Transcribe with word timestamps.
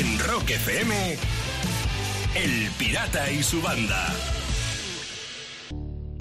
En 0.00 0.18
Rock 0.20 0.50
FM, 0.50 1.16
El 2.34 2.70
Pirata 2.78 3.30
y 3.30 3.42
su 3.42 3.60
banda. 3.60 4.06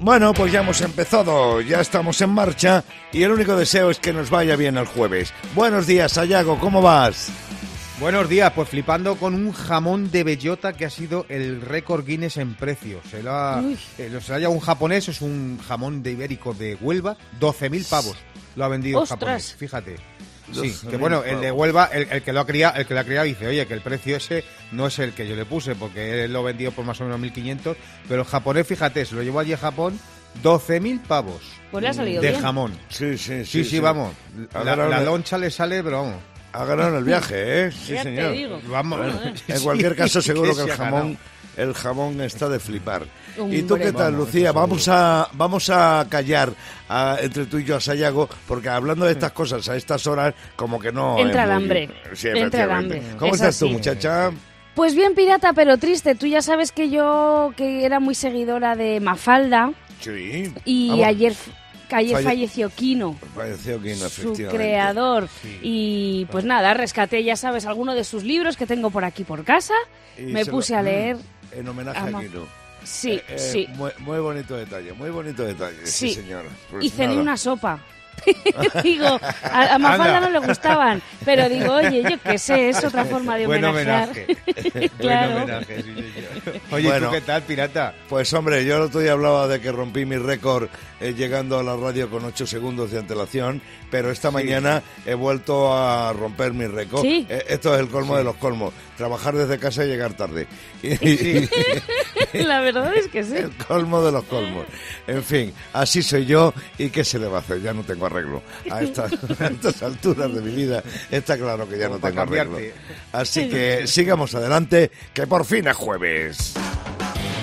Bueno, 0.02 0.34
pues 0.34 0.52
ya 0.52 0.62
hemos 0.62 0.82
empezado, 0.82 1.62
ya 1.62 1.82
estamos 1.82 2.20
en 2.22 2.30
marcha 2.30 2.84
y 3.12 3.24
el 3.24 3.32
único 3.32 3.56
deseo 3.56 3.90
es 3.90 4.00
que 4.00 4.14
nos 4.14 4.30
vaya 4.30 4.56
bien 4.56 4.78
el 4.78 4.86
jueves. 4.86 5.34
Buenos 5.56 5.88
días, 5.88 6.14
Sayago, 6.14 6.58
¿cómo 6.60 6.82
vas? 6.82 7.30
Buenos 8.00 8.30
días, 8.30 8.52
pues 8.54 8.70
flipando 8.70 9.16
con 9.16 9.34
un 9.34 9.52
jamón 9.52 10.10
de 10.10 10.24
bellota 10.24 10.72
que 10.74 10.86
ha 10.86 10.90
sido 10.90 11.26
el 11.30 11.62
récord 11.62 12.06
Guinness 12.06 12.38
en 12.38 12.56
precio. 12.56 13.02
Se 13.12 13.22
lo 13.24 13.34
ha, 13.34 13.62
eh, 13.98 14.10
lo- 14.10 14.22
se 14.22 14.30
lo 14.30 14.36
ha 14.36 14.40
llevado 14.40 14.56
un 14.56 14.62
japonés, 14.62 15.10
es 15.10 15.22
un 15.22 15.60
jamón 15.68 16.02
de 16.02 16.12
ibérico 16.12 16.54
de 16.54 16.76
Huelva, 16.76 17.18
12.000 17.40 17.86
pavos 17.90 18.16
lo 18.56 18.66
ha 18.66 18.68
vendido 18.70 19.00
japonés, 19.10 19.56
fíjate. 19.58 19.96
Sí, 20.54 20.60
12.000 20.86 20.90
que 20.90 20.98
bueno, 20.98 21.24
el 21.24 21.42
de. 21.42 21.52
Huelva, 21.52 21.90
el, 21.94 22.08
el 22.12 22.22
que 22.22 22.34
lo 22.34 22.40
ha 22.42 22.46
criado, 22.46 22.76
el 22.80 22.86
que 22.86 22.94
lo 22.94 23.00
ha 23.00 23.04
criado 23.04 23.26
dice, 23.26 23.48
oye, 23.48 23.66
que 23.68 23.74
el 23.74 23.82
precio 23.82 24.18
ese 24.18 24.44
no 24.72 24.88
es 24.88 24.98
el 25.00 25.14
que 25.14 25.28
yo 25.28 25.36
le 25.36 25.46
puse, 25.46 25.76
porque 25.76 26.26
él 26.26 26.34
lo 26.34 26.44
vendió 26.44 26.72
por 26.72 26.86
más 26.86 27.00
o 27.02 27.06
menos 27.06 27.20
1.500, 27.20 27.76
pero 28.08 28.22
el 28.22 28.28
japonés, 28.28 28.66
fíjate, 28.68 29.06
se 29.06 29.16
lo 29.16 29.24
llevó 29.24 29.40
allí 29.40 29.54
a 29.54 29.58
Japón, 29.58 30.00
12.000 30.44 31.02
pavos 31.02 31.42
Pues 31.72 31.82
le 31.84 31.90
ha 31.90 31.94
salido 31.94 32.22
de 32.22 32.30
bien. 32.30 32.42
jamón. 32.42 32.72
Sí, 32.90 33.18
sí, 33.18 33.46
Sí, 33.46 33.64
sí, 33.64 33.80
vamos. 33.80 34.14
La, 34.54 34.60
Agarraron 34.62 34.92
la 34.92 35.00
el- 35.00 35.06
loncha 35.06 35.38
le 35.38 35.50
sale, 35.52 35.84
pero 35.84 36.04
vamos. 36.04 36.22
Agarraron 36.52 36.98
el 36.98 37.04
viaje, 37.04 37.68
¿eh? 37.68 37.72
Sí, 37.72 37.94
Ya 37.94 38.04
te 38.04 38.10
señor. 38.16 38.32
digo. 38.34 38.62
Vamos. 38.70 39.00
En 39.48 39.60
cualquier 39.62 39.96
caso, 39.96 40.22
seguro 40.22 40.50
que 40.52 40.56
se 40.62 40.64
el 40.66 40.72
ha 40.72 40.78
jamón, 40.78 41.18
el 41.60 41.74
jamón 41.74 42.22
está 42.22 42.48
de 42.50 42.60
flipar. 42.60 43.04
¿Y 43.52 43.62
tú 43.64 43.76
qué 43.76 43.92
tal, 43.92 44.16
Lucía? 44.16 44.52
Vamos 44.52 44.88
a, 44.88 45.28
vamos 45.34 45.70
a 45.70 46.06
callar 46.10 46.52
a- 46.90 47.18
entre 47.22 47.46
tú 47.46 47.58
y 47.60 47.66
yo 47.66 47.76
a 47.76 47.80
Sayago, 47.82 48.28
porque 48.48 48.70
hablando 48.70 49.06
de 49.06 49.12
estas 49.14 49.32
cosas 49.32 49.68
a 49.70 49.76
estas 49.76 50.06
horas, 50.08 50.34
como 50.56 50.80
que 50.80 50.92
no. 50.92 51.18
Entra 51.20 51.44
el 51.44 51.52
hambre. 51.52 51.90
Sí, 52.14 52.28
Entra 52.30 52.64
el 52.64 52.72
hambre. 52.72 53.02
¿Cómo 53.18 53.34
Es 53.34 53.42
estás 53.42 53.60
tú, 53.60 53.70
muchacha? 53.70 54.32
Pues 54.76 54.96
bien 54.96 55.14
pirata, 55.16 55.52
pero 55.54 55.78
triste. 55.78 56.16
Tú 56.16 56.26
ya 56.28 56.42
sabes 56.42 56.72
que 56.72 56.90
yo 56.90 57.52
que 57.58 57.86
era 57.86 58.00
muy 58.00 58.16
seguidora 58.16 58.76
de 58.76 59.00
Mafalda 59.02 59.74
Sí. 60.00 60.54
y 60.64 60.90
Vamos. 60.90 61.06
ayer, 61.06 61.34
que 61.90 61.96
ayer 61.96 62.16
Falle- 62.18 62.24
falleció 62.24 62.70
Kino, 62.70 63.18
Pareció 63.36 63.82
que 63.82 63.96
no, 63.96 64.08
su 64.08 64.34
creador. 64.34 65.28
Y 65.62 66.26
pues 66.32 66.46
nada, 66.46 66.74
rescaté, 66.74 67.24
ya 67.24 67.36
sabes, 67.36 67.66
alguno 67.66 67.94
de 67.96 68.04
sus 68.06 68.24
libros 68.24 68.56
que 68.56 68.66
tengo 68.66 68.90
por 68.90 69.04
aquí 69.04 69.24
por 69.26 69.44
casa. 69.44 69.74
Y 70.18 70.24
Me 70.24 70.46
se 70.46 70.52
puse 70.52 70.74
lo- 70.74 70.80
a 70.80 70.82
leer. 70.84 71.18
En 71.52 71.68
homenaje 71.68 72.00
Ama- 72.00 72.20
a 72.20 72.22
Kino. 72.22 72.48
Sí, 72.84 73.12
Eh, 73.14 73.24
eh, 73.28 73.40
sí. 73.40 73.68
Muy, 73.76 73.92
muy 74.00 74.20
bonito 74.20 74.56
detalle, 74.56 74.94
muy 74.94 75.10
bonito 75.10 75.44
detalle, 75.44 75.86
sí, 75.86 76.10
Sí. 76.10 76.16
señor. 76.16 76.46
Pues 76.72 76.86
y 76.86 76.90
cené 76.90 77.18
una 77.18 77.36
sopa. 77.36 77.80
digo, 78.84 79.20
a, 79.44 79.76
a 79.76 79.78
Mafalda 79.80 80.18
Anda. 80.18 80.30
no 80.30 80.40
le 80.40 80.48
gustaban, 80.48 81.02
pero 81.26 81.48
digo, 81.50 81.74
oye, 81.74 82.04
yo 82.04 82.18
qué 82.24 82.38
sé, 82.38 82.70
es 82.70 82.84
otra 82.84 83.06
forma 83.06 83.38
de 83.38 83.46
Buen 83.48 83.64
homenajear. 83.64 84.10
homenaje. 84.10 84.90
Claro. 85.00 85.32
Buen 85.32 85.44
homenaje, 85.44 85.76
sí, 85.84 85.94
señor. 85.94 86.62
Oye, 86.72 86.84
¿y 86.88 86.90
Bueno. 86.90 87.08
¿tú 87.08 87.14
qué 87.14 87.22
tal, 87.22 87.42
pirata? 87.44 87.94
Pues 88.10 88.34
hombre, 88.34 88.66
yo 88.66 88.76
el 88.78 88.82
otro 88.84 89.00
día 89.00 89.14
hablaba 89.14 89.48
de 89.48 89.60
que 89.62 89.72
rompí 89.72 90.06
mi 90.06 90.18
récord 90.18 90.68
eh, 91.00 91.14
llegando 91.16 91.58
a 91.60 91.64
la 91.64 91.76
radio 91.76 92.10
con 92.10 92.26
8 92.26 92.46
segundos 92.46 92.92
de 92.92 93.00
antelación, 93.00 93.62
pero 93.90 94.12
esta 94.12 94.32
mañana 94.32 94.82
he 95.06 95.14
vuelto 95.14 95.74
a 95.74 96.12
romper 96.14 96.54
mi 96.54 96.66
récord. 96.68 97.02
Sí. 97.02 97.26
Eh, 97.30 97.46
esto 97.50 97.74
es 97.74 97.80
el 97.80 97.88
colmo 97.90 98.18
de 98.18 98.24
los 98.24 98.36
colmos, 98.36 98.74
trabajar 98.98 99.36
desde 99.36 99.58
casa 99.58 99.86
y 99.86 99.88
llegar 99.88 100.14
tarde. 100.14 100.48
La 102.34 102.60
verdad 102.62 102.94
es 102.96 103.08
que 103.08 103.24
sí. 103.24 103.36
el 103.38 103.52
colmo 103.52 104.02
de 104.04 104.12
los 104.12 104.24
colmos. 104.26 104.66
En 105.08 105.24
fin, 105.24 105.54
así 105.74 106.02
soy 106.04 106.26
yo 106.26 106.54
y 106.78 106.90
qué 106.90 107.04
se 107.04 107.20
le 107.20 107.28
va 107.28 107.38
a 107.38 107.42
hacer, 107.42 107.62
ya 107.62 107.74
no 107.74 107.84
tengo 107.84 108.09
arreglo. 108.10 108.42
A 108.70 108.82
estas, 108.82 109.14
a 109.14 109.48
estas 109.48 109.84
alturas 109.84 110.34
de 110.34 110.42
mi 110.42 110.54
vida 110.54 110.84
está 111.10 111.38
claro 111.38 111.68
que 111.68 111.78
ya 111.78 111.88
no 111.88 112.00
Como 112.00 112.08
tengo 112.08 112.22
arreglo. 112.22 112.58
Así 113.14 113.50
que 113.50 113.88
sigamos 113.88 114.36
adelante, 114.36 114.92
que 115.14 115.28
por 115.28 115.46
fin 115.46 115.68
es 115.68 115.76
jueves. 115.76 116.54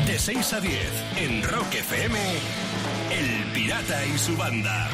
De 0.07 0.19
6 0.19 0.53
a 0.53 0.61
10, 0.61 0.81
en 1.19 1.43
Rock 1.43 1.75
FM, 1.75 2.19
El 3.11 3.53
Pirata 3.53 4.05
y 4.07 4.19
su 4.19 4.37
banda. 4.37 4.89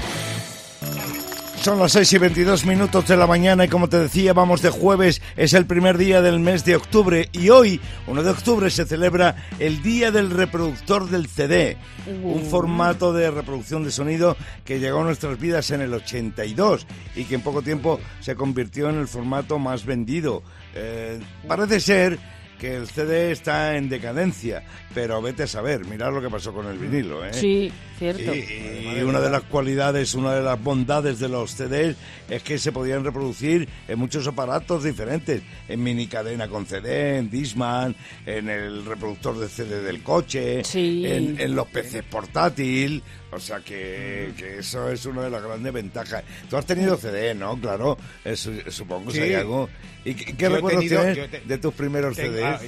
Son 1.63 1.79
las 1.79 1.93
6 1.93 2.15
y 2.15 2.19
22 2.19 2.67
minutos 2.67 3.07
de 3.07 3.17
la 3.17 3.29
mañana 3.29 3.65
y 3.65 3.69
como 3.69 3.89
te 3.89 3.97
decía, 3.97 4.33
vamos 4.33 4.63
de 4.63 4.71
jueves, 4.71 5.23
es 5.37 5.55
el 5.55 5.65
primer 5.65 5.97
día 5.97 6.21
del 6.21 6.41
mes 6.41 6.65
de 6.65 6.75
octubre 6.75 7.29
y 7.31 7.51
hoy, 7.51 7.81
1 8.09 8.21
de 8.25 8.31
octubre, 8.31 8.69
se 8.69 8.85
celebra 8.85 9.37
el 9.61 9.81
Día 9.81 10.11
del 10.11 10.31
Reproductor 10.31 11.09
del 11.09 11.29
CD, 11.29 11.77
un 12.25 12.45
formato 12.47 13.13
de 13.13 13.31
reproducción 13.31 13.85
de 13.85 13.93
sonido 13.93 14.37
que 14.65 14.81
llegó 14.81 15.03
a 15.03 15.05
nuestras 15.05 15.39
vidas 15.39 15.71
en 15.71 15.83
el 15.83 15.95
82 15.95 16.85
y 17.15 17.27
que 17.27 17.37
en 17.37 17.43
poco 17.43 17.63
tiempo 17.63 18.01
se 18.19 18.35
convirtió 18.35 18.91
en 18.91 18.99
el 18.99 19.07
formato 19.07 19.61
más 19.61 19.87
vendido. 19.87 20.43
Eh, 20.75 21.21
parece 21.47 21.79
ser 21.79 22.19
que 22.63 22.77
el 22.77 22.87
CD 22.87 23.33
está 23.33 23.77
en 23.77 23.89
decadencia, 23.89 24.63
pero 24.95 25.21
vete 25.21 25.43
a 25.43 25.47
saber, 25.49 25.85
mirad 25.85 26.13
lo 26.15 26.23
que 26.23 26.31
pasó 26.31 26.53
con 26.55 26.69
el 26.69 26.79
vinilo. 26.79 27.27
¿eh? 27.27 27.33
Sí, 27.35 27.73
cierto. 27.99 28.33
Y, 28.33 28.99
y 28.99 29.03
una 29.03 29.19
de 29.21 29.31
las 29.31 29.43
cualidades, 29.43 30.15
una 30.15 30.33
de 30.33 30.43
las 30.43 30.63
bondades 30.63 31.19
de 31.19 31.29
los 31.29 31.51
CDs 31.57 31.97
es 32.31 32.43
que 32.45 32.59
se 32.59 32.71
podían 32.71 33.03
reproducir 33.03 33.69
en 33.89 33.99
muchos 33.99 34.29
aparatos 34.29 34.85
diferentes, 34.85 35.43
en 35.69 35.83
mini 35.83 36.07
cadena 36.07 36.47
con 36.47 36.65
CD, 36.65 37.19
en 37.19 37.29
Discman, 37.31 37.97
en 38.27 38.49
el 38.49 38.85
reproductor 38.85 39.41
de 39.41 39.49
CD 39.49 39.83
del 39.83 40.05
coche, 40.05 40.63
Sí. 40.63 41.03
en, 41.05 41.41
en 41.41 41.57
los 41.57 41.67
PCs 41.67 42.05
portátil, 42.09 43.03
o 43.33 43.41
sea 43.41 43.61
que, 43.61 44.33
que 44.37 44.59
eso 44.59 44.91
es 44.91 45.05
una 45.07 45.23
de 45.23 45.31
las 45.31 45.43
grandes 45.43 45.73
ventajas. 45.73 46.23
Tú 46.49 46.57
has 46.57 46.67
tenido 46.67 46.97
CD, 46.97 47.35
¿no? 47.35 47.59
Claro, 47.59 47.99
eso, 48.25 48.51
supongo 48.69 49.11
que 49.11 49.17
Sí. 49.17 49.21
hay 49.23 49.35
algo. 49.35 49.69
¿Y 50.05 50.15
qué, 50.15 50.37
qué 50.37 50.49
recuerdos 50.49 50.81
tenido- 50.85 51.03
tienes 51.13 51.31
te- 51.31 51.41
de 51.41 51.59
tus 51.59 51.75
primeros 51.75 52.17
Tengo- 52.17 52.35
CDs? 52.35 52.45
ah, 52.45 52.61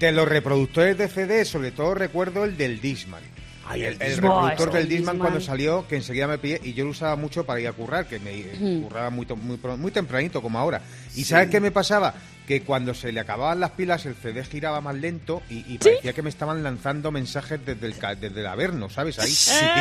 De 0.00 0.10
los 0.12 0.28
reproductores 0.28 0.98
de 0.98 1.08
CD, 1.08 1.44
sobre 1.44 1.70
todo 1.70 1.94
recuerdo 1.94 2.44
el 2.44 2.56
del 2.56 2.80
Disman. 2.80 3.22
Ay, 3.66 3.84
el 3.84 3.98
reproductor 3.98 4.72
del 4.72 4.82
el 4.82 4.88
Disman 4.88 5.16
cuando 5.18 5.40
salió, 5.40 5.86
que 5.88 5.96
enseguida 5.96 6.26
me 6.26 6.36
pillé, 6.36 6.60
y 6.64 6.74
yo 6.74 6.84
lo 6.84 6.90
usaba 6.90 7.16
mucho 7.16 7.44
para 7.46 7.60
ir 7.60 7.68
a 7.68 7.72
currar, 7.72 8.06
que 8.06 8.18
me 8.18 8.42
curraba 8.82 9.08
muy, 9.08 9.24
muy, 9.40 9.56
pro- 9.56 9.76
muy 9.78 9.90
tempranito, 9.90 10.42
como 10.42 10.58
ahora. 10.58 10.82
¿Y 11.14 11.24
sabes 11.24 11.48
qué 11.50 11.60
me 11.60 11.70
pasaba? 11.70 12.14
Que 12.46 12.60
cuando 12.60 12.92
se 12.92 13.10
le 13.10 13.20
acababan 13.20 13.58
las 13.58 13.70
pilas, 13.70 14.04
el 14.04 14.14
CD 14.16 14.44
giraba 14.44 14.82
más 14.82 14.94
lento 14.94 15.40
y, 15.48 15.64
y 15.66 15.78
parecía 15.78 16.12
que 16.12 16.20
me 16.20 16.28
estaban 16.28 16.62
lanzando 16.62 17.10
mensajes 17.10 17.58
desde 17.64 17.86
el, 17.86 17.96
ca- 17.96 18.14
desde 18.16 18.40
el 18.40 18.46
Averno, 18.46 18.90
¿sabes? 18.90 19.18
Ahí, 19.18 19.32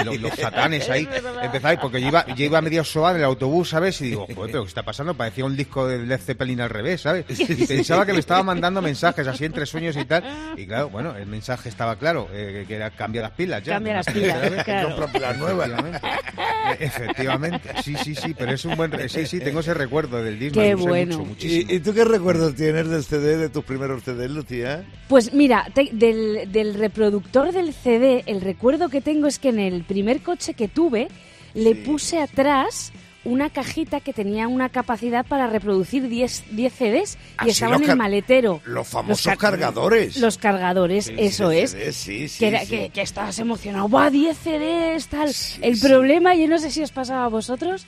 y 0.01 0.05
los, 0.05 0.21
los 0.21 0.31
satanes 0.39 0.89
ahí. 0.89 1.05
Empezaba, 1.41 1.77
porque 1.81 1.99
yo 1.99 2.07
iba, 2.07 2.25
yo 2.33 2.45
iba 2.45 2.61
medio 2.61 2.85
soa 2.85 3.11
en 3.11 3.17
el 3.17 3.25
autobús, 3.25 3.67
¿sabes? 3.67 3.99
Y 3.99 4.11
digo, 4.11 4.25
joder, 4.33 4.49
pero 4.51 4.63
¿qué 4.63 4.69
está 4.69 4.83
pasando? 4.83 5.13
Parecía 5.13 5.43
un 5.43 5.57
disco 5.57 5.85
de 5.89 6.05
Led 6.05 6.21
Zeppelin 6.21 6.61
al 6.61 6.69
revés, 6.69 7.01
¿sabes? 7.01 7.25
Y 7.37 7.65
pensaba 7.67 8.05
que 8.05 8.13
me 8.13 8.19
estaba 8.19 8.43
mandando 8.43 8.81
mensajes 8.81 9.27
así 9.27 9.43
entre 9.43 9.65
sueños 9.65 9.97
y 9.97 10.05
tal. 10.05 10.23
Y 10.55 10.65
claro, 10.65 10.89
bueno, 10.89 11.17
el 11.17 11.25
mensaje 11.25 11.67
estaba 11.67 11.97
claro, 11.97 12.29
eh, 12.31 12.63
que 12.65 12.75
era 12.75 12.91
cambia 12.91 13.23
las 13.23 13.31
pilas 13.31 13.61
ya. 13.61 13.73
Cambia 13.73 13.95
las 13.95 14.05
pilas, 14.05 14.63
claro. 14.63 14.87
Compra 14.95 15.11
pilas 15.11 15.37
nuevas. 15.37 15.69
Efectivamente. 15.69 16.79
Efectivamente, 16.79 17.69
sí, 17.83 17.95
sí, 18.03 18.15
sí, 18.15 18.33
pero 18.37 18.53
es 18.53 18.63
un 18.63 18.75
buen... 18.77 18.89
re- 18.91 19.09
Sí, 19.09 19.25
sí, 19.25 19.39
tengo 19.41 19.59
ese 19.59 19.73
recuerdo 19.73 20.23
del 20.23 20.39
Disman. 20.39 20.63
Qué 20.65 20.75
bueno. 20.75 21.22
Muchísimo. 21.25 21.71
¿Y, 21.71 21.75
y 21.75 21.79
tú 21.79 21.93
qué 21.93 22.03
recuerdos 22.05 22.55
tienes 22.55 22.87
del 22.89 23.03
CD, 23.03 23.37
de 23.37 23.49
tus 23.49 23.63
primeros 23.63 24.03
CDs, 24.03 24.31
Lucía? 24.31 24.83
Pues 25.07 25.33
mira, 25.33 25.67
te- 25.73 25.89
del, 25.91 26.51
del 26.51 26.73
reproductor 26.75 27.51
del 27.51 27.73
CD, 27.73 28.23
el 28.27 28.41
recuerdo 28.41 28.89
que 28.89 29.01
tengo 29.01 29.27
es 29.27 29.39
que 29.39 29.49
en 29.49 29.59
el 29.59 29.83
primer 29.83 30.21
coche 30.21 30.53
que 30.53 30.67
tuve 30.67 31.07
le 31.53 31.75
puse 31.75 32.19
atrás 32.19 32.91
una 33.25 33.49
cajita 33.49 34.01
que 34.01 34.11
tenía 34.11 34.49
una 34.49 34.67
capacidad 34.67 35.25
para 35.25 35.47
reproducir 35.47 36.09
10, 36.09 36.43
10 36.51 36.73
CDs 36.73 37.17
Ah, 37.37 37.43
y 37.43 37.45
sí, 37.45 37.51
estaba 37.51 37.77
en 37.77 37.89
el 37.89 37.95
maletero. 37.95 38.59
los 38.65 38.85
famosos 38.85 39.25
car- 39.25 39.37
cargadores. 39.37 40.17
Los 40.17 40.37
cargadores, 40.37 41.05
Sí, 41.05 41.15
eso 41.17 41.49
sí, 41.51 41.57
es. 41.59 41.71
CDs, 41.71 41.95
sí, 41.95 42.27
sí, 42.27 42.39
que, 42.39 42.47
era- 42.49 42.59
sí. 42.65 42.67
que, 42.67 42.89
que 42.89 43.01
estabas 43.01 43.39
emocionado. 43.39 43.87
¡Buah, 43.87 44.09
10 44.09 44.37
CDs! 44.37 45.07
Tal. 45.07 45.33
Sí, 45.33 45.57
el 45.63 45.77
sí. 45.77 45.87
problema, 45.87 46.35
yo 46.35 46.49
no 46.49 46.57
sé 46.59 46.69
si 46.69 46.81
os 46.83 46.91
pasaba 46.91 47.23
a 47.23 47.29
vosotros, 47.29 47.85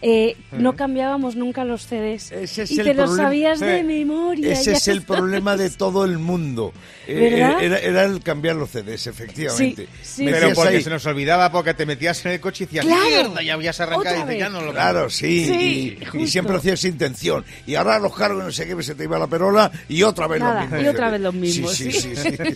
eh, 0.00 0.36
no 0.52 0.76
cambiábamos 0.76 1.34
nunca 1.36 1.64
los 1.64 1.86
CDs. 1.86 2.30
Ese 2.32 2.62
es 2.62 2.70
y 2.70 2.80
el 2.80 2.86
te 2.86 2.94
los 2.94 3.06
problema. 3.06 3.22
sabías 3.28 3.60
de 3.60 3.78
Eh, 3.78 3.82
memoria. 3.84 4.52
Ese 4.52 4.72
es 4.72 4.86
el 4.88 5.02
problema 5.02 5.56
de 5.56 5.70
todo 5.76 6.04
el 6.04 6.18
mundo. 6.18 6.72
Eh, 7.06 7.30
¿Verdad? 7.38 7.62
Era, 7.62 7.78
era 7.78 8.04
el 8.04 8.20
cambiar 8.22 8.56
los 8.56 8.70
CDs, 8.70 9.06
efectivamente. 9.08 9.86
Sí, 10.02 10.08
sí. 10.16 10.24
Metías 10.24 10.40
Pero 10.42 10.54
porque 10.54 10.76
ahí- 10.76 10.82
se 10.82 10.90
nos 10.90 11.04
olvidaba 11.06 11.50
porque 11.50 11.74
te 11.74 11.86
metías 11.86 12.24
en 12.26 12.32
el 12.32 12.40
coche 12.40 12.64
y 12.64 12.66
decías, 12.66 12.84
Claro. 12.84 13.04
mierda, 13.08 13.42
ya 13.42 13.54
habías 13.54 13.80
arrancado 13.80 14.16
y 14.16 14.20
dices, 14.22 14.38
ya 14.38 14.48
no 14.50 14.60
lo 14.62 14.72
Claro, 14.72 15.10
sí, 15.10 15.44
Sí, 15.46 15.98
y- 16.14 16.18
y, 16.22 16.26
siempre 16.28 16.56
hacías 16.56 16.84
intención. 16.84 17.44
Y 17.66 17.74
ahora 17.74 17.98
los 17.98 18.14
cargos, 18.14 18.44
no 18.44 18.52
sé 18.52 18.66
qué, 18.66 18.80
se 18.82 18.94
te 18.94 19.04
iba 19.04 19.18
la 19.18 19.26
perola 19.26 19.72
y 19.88 20.02
otra 20.02 20.26
vez 20.26 20.40
Nada, 20.40 20.60
los 20.62 20.70
mismos. 20.70 20.84
y 20.84 20.88
otra 20.88 21.10
vez 21.10 21.20
los 21.20 21.34
mismos, 21.34 21.72
Sí, 21.74 21.90
sí. 21.92 22.00
sí, 22.00 22.16
sí. 22.16 22.32
sí. 22.36 22.54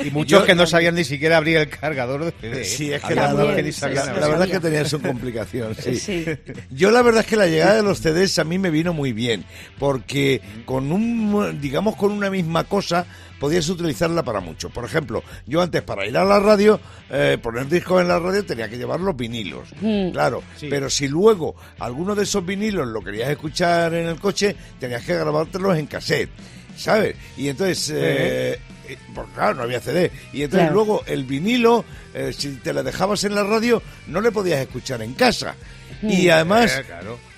Y 0.06 0.10
muchos 0.10 0.40
Yo- 0.40 0.46
que 0.46 0.54
no 0.54 0.66
sabían 0.66 0.94
ni 0.94 1.04
siquiera 1.04 1.36
abrir 1.38 1.56
el 1.56 1.68
cargador 1.68 2.24
de 2.26 2.32
CD. 2.40 2.60
¿eh? 2.60 2.64
Sí, 2.64 2.92
es 2.92 3.02
que 3.02 3.14
la, 3.14 3.28
que 3.28 3.34
verdad 3.34 4.44
es 4.44 4.50
que 4.50 4.60
tenía 4.60 4.84
su 4.84 5.00
complicación, 5.00 5.74
sí. 5.74 6.24
Yo 6.70 6.90
la 6.90 7.02
verdad 7.02 7.22
es 7.22 7.26
que 7.26 7.36
la 7.36 7.46
llegada 7.46 7.76
de 7.76 7.82
los 7.82 8.00
CDs 8.00 8.38
a 8.38 8.44
mí 8.44 8.58
me 8.58 8.70
vino 8.70 8.92
muy 8.92 9.12
bien, 9.12 9.44
porque 9.78 10.40
con 10.64 10.92
un, 10.92 11.60
digamos, 11.60 11.96
con 11.96 12.12
una 12.12 12.30
misma 12.30 12.64
cosa 12.64 13.06
podías 13.38 13.68
utilizarla 13.68 14.22
para 14.22 14.40
mucho. 14.40 14.68
Por 14.70 14.84
ejemplo, 14.84 15.22
yo 15.46 15.62
antes 15.62 15.82
para 15.82 16.06
ir 16.06 16.16
a 16.18 16.24
la 16.24 16.38
radio, 16.40 16.78
eh, 17.10 17.38
poner 17.42 17.68
discos 17.68 18.02
en 18.02 18.08
la 18.08 18.18
radio 18.18 18.44
tenía 18.44 18.68
que 18.68 18.76
llevar 18.76 19.00
los 19.00 19.16
vinilos, 19.16 19.68
Mm. 19.80 20.10
claro. 20.10 20.42
Pero 20.68 20.90
si 20.90 21.08
luego 21.08 21.54
alguno 21.78 22.14
de 22.14 22.24
esos 22.24 22.44
vinilos 22.44 22.86
lo 22.88 23.02
querías 23.02 23.30
escuchar 23.30 23.94
en 23.94 24.08
el 24.08 24.16
coche, 24.20 24.54
tenías 24.78 25.02
que 25.04 25.14
grabártelos 25.14 25.76
en 25.78 25.86
cassette, 25.86 26.30
¿sabes? 26.76 27.16
Y 27.36 27.48
entonces... 27.48 27.90
eh, 27.94 28.58
eh, 28.88 28.98
pues 29.14 29.26
claro, 29.34 29.54
no 29.54 29.62
había 29.62 29.80
CD. 29.80 30.10
Y 30.32 30.42
entonces 30.42 30.66
Claro. 30.68 30.74
luego 30.74 31.02
el 31.06 31.22
vinilo, 31.24 31.84
eh, 32.12 32.32
si 32.36 32.48
te 32.56 32.72
lo 32.72 32.82
dejabas 32.82 33.22
en 33.24 33.36
la 33.36 33.44
radio, 33.44 33.80
no 34.08 34.20
le 34.20 34.32
podías 34.32 34.60
escuchar 34.60 35.00
en 35.02 35.14
casa. 35.14 35.54
Y 36.02 36.28
además, 36.28 36.78
Eh. 36.78 36.84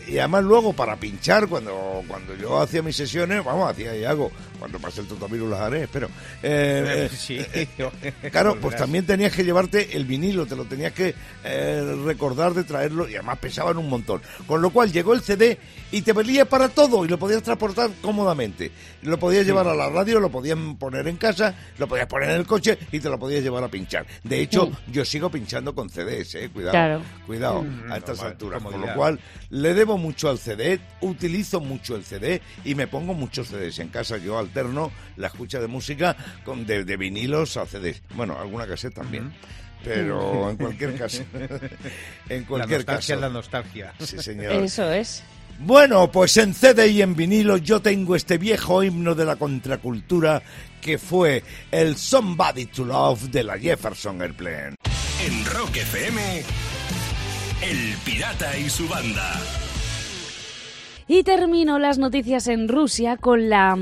Y 0.07 0.19
además 0.19 0.45
luego 0.45 0.73
para 0.73 0.97
pinchar, 0.97 1.47
cuando, 1.49 2.03
cuando 2.07 2.35
yo 2.37 2.61
hacía 2.61 2.83
mis 2.83 2.97
sesiones, 2.97 3.45
vamos, 3.45 3.71
hacía 3.71 3.97
y 3.97 4.05
hago, 4.05 4.31
cuando 4.59 4.79
pase 4.79 5.01
el 5.01 5.07
totavirus 5.07 5.49
las 5.51 5.61
haré, 5.61 5.85
espero. 5.85 6.09
Eh, 6.43 7.09
eh, 7.11 7.11
Sí. 7.17 7.39
Claro, 8.31 8.59
pues 8.61 8.77
también 8.77 9.07
tenías 9.07 9.33
que 9.33 9.45
llevarte 9.45 9.97
el 9.97 10.05
vinilo, 10.05 10.47
te 10.47 10.57
lo 10.57 10.65
tenías 10.65 10.93
que 10.93 11.15
eh, 11.45 11.97
recordar 12.05 12.55
de 12.55 12.65
traerlo 12.65 13.09
y 13.09 13.15
además 13.15 13.39
pesaban 13.39 13.77
un 13.79 13.89
montón. 13.89 14.21
Con 14.47 14.61
lo 14.63 14.71
cual 14.71 14.93
llegó 14.93 15.15
el 15.15 15.23
CD 15.23 15.59
y 15.91 16.03
te 16.03 16.13
valía 16.13 16.45
para 16.49 16.69
todo 16.69 17.05
y 17.05 17.09
lo 17.09 17.19
podías 17.19 17.43
transportar 17.43 17.91
cómodamente. 18.01 18.71
Lo 19.03 19.19
podías 19.19 19.47
llevar 19.47 19.67
a 19.67 19.75
la 19.75 19.89
radio, 19.89 20.21
lo 20.21 20.31
podías 20.31 20.59
poner 20.79 21.07
en 21.09 21.17
casa, 21.17 21.55
lo 21.79 21.87
podías 21.89 22.07
poner 22.07 22.31
en 22.31 22.37
el 22.37 22.47
coche 22.47 22.79
y 22.93 23.01
te 23.01 23.09
lo 23.09 23.19
podías 23.19 23.43
llevar 23.43 23.65
a 23.65 23.69
pinchar. 23.69 24.07
De 24.23 24.41
hecho, 24.41 24.71
yo 24.91 25.05
sigo 25.05 25.31
pinchando 25.31 25.75
con 25.75 25.89
CDs, 25.91 26.35
eh, 26.37 26.51
cuidado, 26.53 26.73
Claro. 26.73 27.03
cuidado 27.27 27.63
Mm, 27.63 27.93
a 27.93 27.97
estas 27.97 28.21
alturas. 28.23 28.63
Con 28.63 28.81
lo 28.81 28.95
cual 28.95 29.19
le 29.51 29.75
debo 29.75 29.92
mucho 29.99 30.29
al 30.29 30.39
CD, 30.39 30.81
utilizo 31.01 31.61
mucho 31.61 31.97
el 31.97 32.05
CD 32.05 32.41
y 32.65 32.75
me 32.75 32.87
pongo 32.87 33.15
muchos 33.15 33.49
CDs 33.49 33.79
en 33.79 33.89
casa. 33.89 34.17
Yo 34.19 34.39
alterno 34.39 34.93
la 35.17 35.29
escucha 35.29 35.61
de 35.61 35.67
música 35.67 36.17
con 36.45 36.67
de, 36.67 36.85
de 36.85 36.97
vinilos 36.97 37.57
a 37.57 37.67
CDs. 37.67 38.03
Bueno, 38.15 38.39
alguna 38.39 38.67
cassette 38.67 38.95
también. 38.95 39.33
Pero 39.85 40.51
en 40.51 40.57
cualquier 40.57 40.97
caso, 40.97 41.23
en 42.29 42.41
La 42.43 42.47
cualquier 42.47 42.79
nostalgia 42.79 42.97
caso, 42.97 43.15
es 43.15 43.21
la 43.21 43.29
nostalgia. 43.29 43.95
sí 43.99 44.19
señor. 44.23 44.53
Eso 44.53 44.91
es. 44.93 45.23
Bueno, 45.59 46.11
pues 46.11 46.37
en 46.39 46.55
CD 46.55 46.89
y 46.89 47.03
en 47.03 47.15
vinilo 47.15 47.57
yo 47.57 47.81
tengo 47.81 48.17
este 48.17 48.39
viejo 48.39 48.83
himno 48.83 49.15
de 49.15 49.25
la 49.25 49.37
contracultura 49.37 50.43
que 50.81 50.99
fue 50.99 51.45
el 51.71 51.97
Somebody 51.97 52.67
to 52.67 52.85
Love 52.85 53.25
de 53.31 53.45
la 53.45 53.59
Jefferson 53.59 54.21
Airplane. 54.23 54.75
En 55.25 55.45
Rock 55.47 55.77
FM, 55.77 56.43
El 57.63 57.97
Pirata 58.05 58.59
y 58.59 58.69
su 58.69 58.89
banda. 58.89 59.41
Y 61.13 61.25
termino 61.25 61.79
las 61.79 61.99
noticias 61.99 62.49
en 62.49 62.69
Rusia 62.69 63.19
con 63.19 63.51
la, 63.51 63.77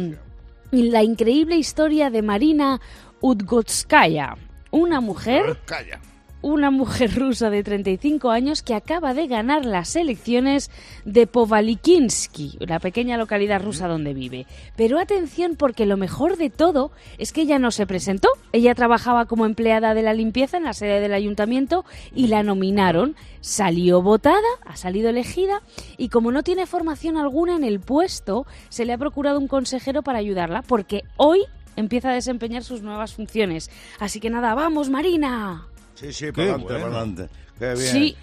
increíble 0.73 1.55
historia 1.55 2.11
de 2.11 2.23
Marina 2.23 2.81
Udgotskaya, 3.21 4.37
una 4.73 5.01
mujer 5.01 5.57
Calla. 5.65 6.01
Una 6.43 6.71
mujer 6.71 7.15
rusa 7.15 7.51
de 7.51 7.63
35 7.63 8.31
años 8.31 8.63
que 8.63 8.75
acaba 8.75 9.15
de 9.15 9.27
ganar 9.27 9.65
las 9.65 9.97
elecciones 9.97 10.71
de 11.05 11.27
Povalikinsky, 11.27 12.59
la 12.61 12.79
pequeña 12.79 13.17
localidad 13.17 13.63
rusa 13.63 13.89
donde 13.89 14.15
vive. 14.15 14.47
Pero 14.77 14.99
atención 14.99 15.57
porque 15.57 15.87
lo 15.87 15.97
mejor 15.97 16.37
de 16.37 16.51
todo 16.51 16.91
es 17.19 17.33
que 17.33 17.43
ella 17.43 17.59
no 17.59 17.71
se 17.71 17.87
presentó. 17.87 18.29
Ella 18.53 18.75
trabajaba 18.75 19.27
como 19.27 19.47
empleada 19.47 19.95
de 19.95 20.03
la 20.03 20.15
limpieza 20.15 20.57
en 20.57 20.65
la 20.65 20.73
sede 20.73 21.01
del 21.01 21.13
ayuntamiento 21.13 21.85
y 22.15 22.29
la 22.29 22.43
nominaron. 22.43 23.17
Salió 23.41 24.03
votada, 24.03 24.41
ha 24.65 24.77
salido 24.77 25.09
elegida 25.09 25.63
y 25.97 26.09
como 26.09 26.33
no 26.33 26.43
tiene 26.43 26.67
formación 26.67 27.17
alguna 27.17 27.57
en 27.57 27.65
el 27.65 27.81
puesto, 27.81 28.47
se 28.69 28.85
le 28.85 28.93
ha 28.93 28.99
procurado 28.99 29.39
un 29.39 29.49
consejero 29.49 30.03
para 30.03 30.19
ayudarla 30.19 30.63
porque 30.63 31.05
hoy 31.17 31.45
empieza 31.77 32.11
a 32.11 32.15
desempeñar 32.15 32.63
sus 32.63 32.83
nuevas 32.83 33.15
funciones. 33.15 33.71
Así 33.99 34.21
que 34.21 34.31
nada, 34.31 34.55
vamos 34.55 34.91
Marina. 34.91 35.70
Sí, 36.01 36.13
sí, 36.13 36.33
para 36.33 36.43
adelante, 36.55 36.65
bueno. 36.73 36.81
para 36.87 36.97
adelante. 36.99 37.29
Qué 37.59 37.75
bien. 37.75 37.93
Sí. 37.93 38.17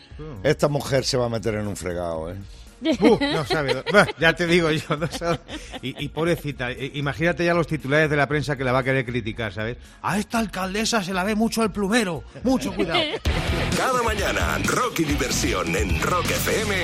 Esta 0.44 0.68
mujer 0.68 1.04
se 1.06 1.16
va 1.18 1.26
a 1.28 1.30
meter 1.30 1.54
en 1.56 1.68
un 1.68 1.76
fregado, 1.78 2.32
¿eh? 2.32 2.36
Uh, 2.80 3.18
no 3.20 3.44
sabe. 3.46 3.84
ya 4.20 4.34
te 4.36 4.46
digo 4.46 4.70
yo. 4.72 4.96
No 4.98 5.08
sabe. 5.08 5.40
Y, 5.82 6.04
y 6.06 6.10
pobrecita, 6.10 6.72
i- 6.72 6.92
imagínate 6.96 7.44
ya 7.46 7.54
los 7.56 7.66
titulares 7.68 8.08
de 8.10 8.16
la 8.16 8.28
prensa 8.28 8.56
que 8.56 8.64
la 8.64 8.72
va 8.72 8.80
a 8.80 8.84
querer 8.84 9.04
criticar, 9.06 9.52
¿sabes? 9.54 9.78
A 10.04 10.18
esta 10.20 10.38
alcaldesa 10.40 11.04
se 11.04 11.14
la 11.14 11.24
ve 11.24 11.34
mucho 11.36 11.64
el 11.64 11.72
plumero. 11.72 12.24
Mucho 12.44 12.72
cuidado. 12.74 13.02
Cada 13.76 14.02
mañana, 14.04 14.60
rock 14.66 15.00
y 15.00 15.04
diversión 15.06 15.76
en 15.76 16.00
Rock 16.02 16.26
FM 16.30 16.76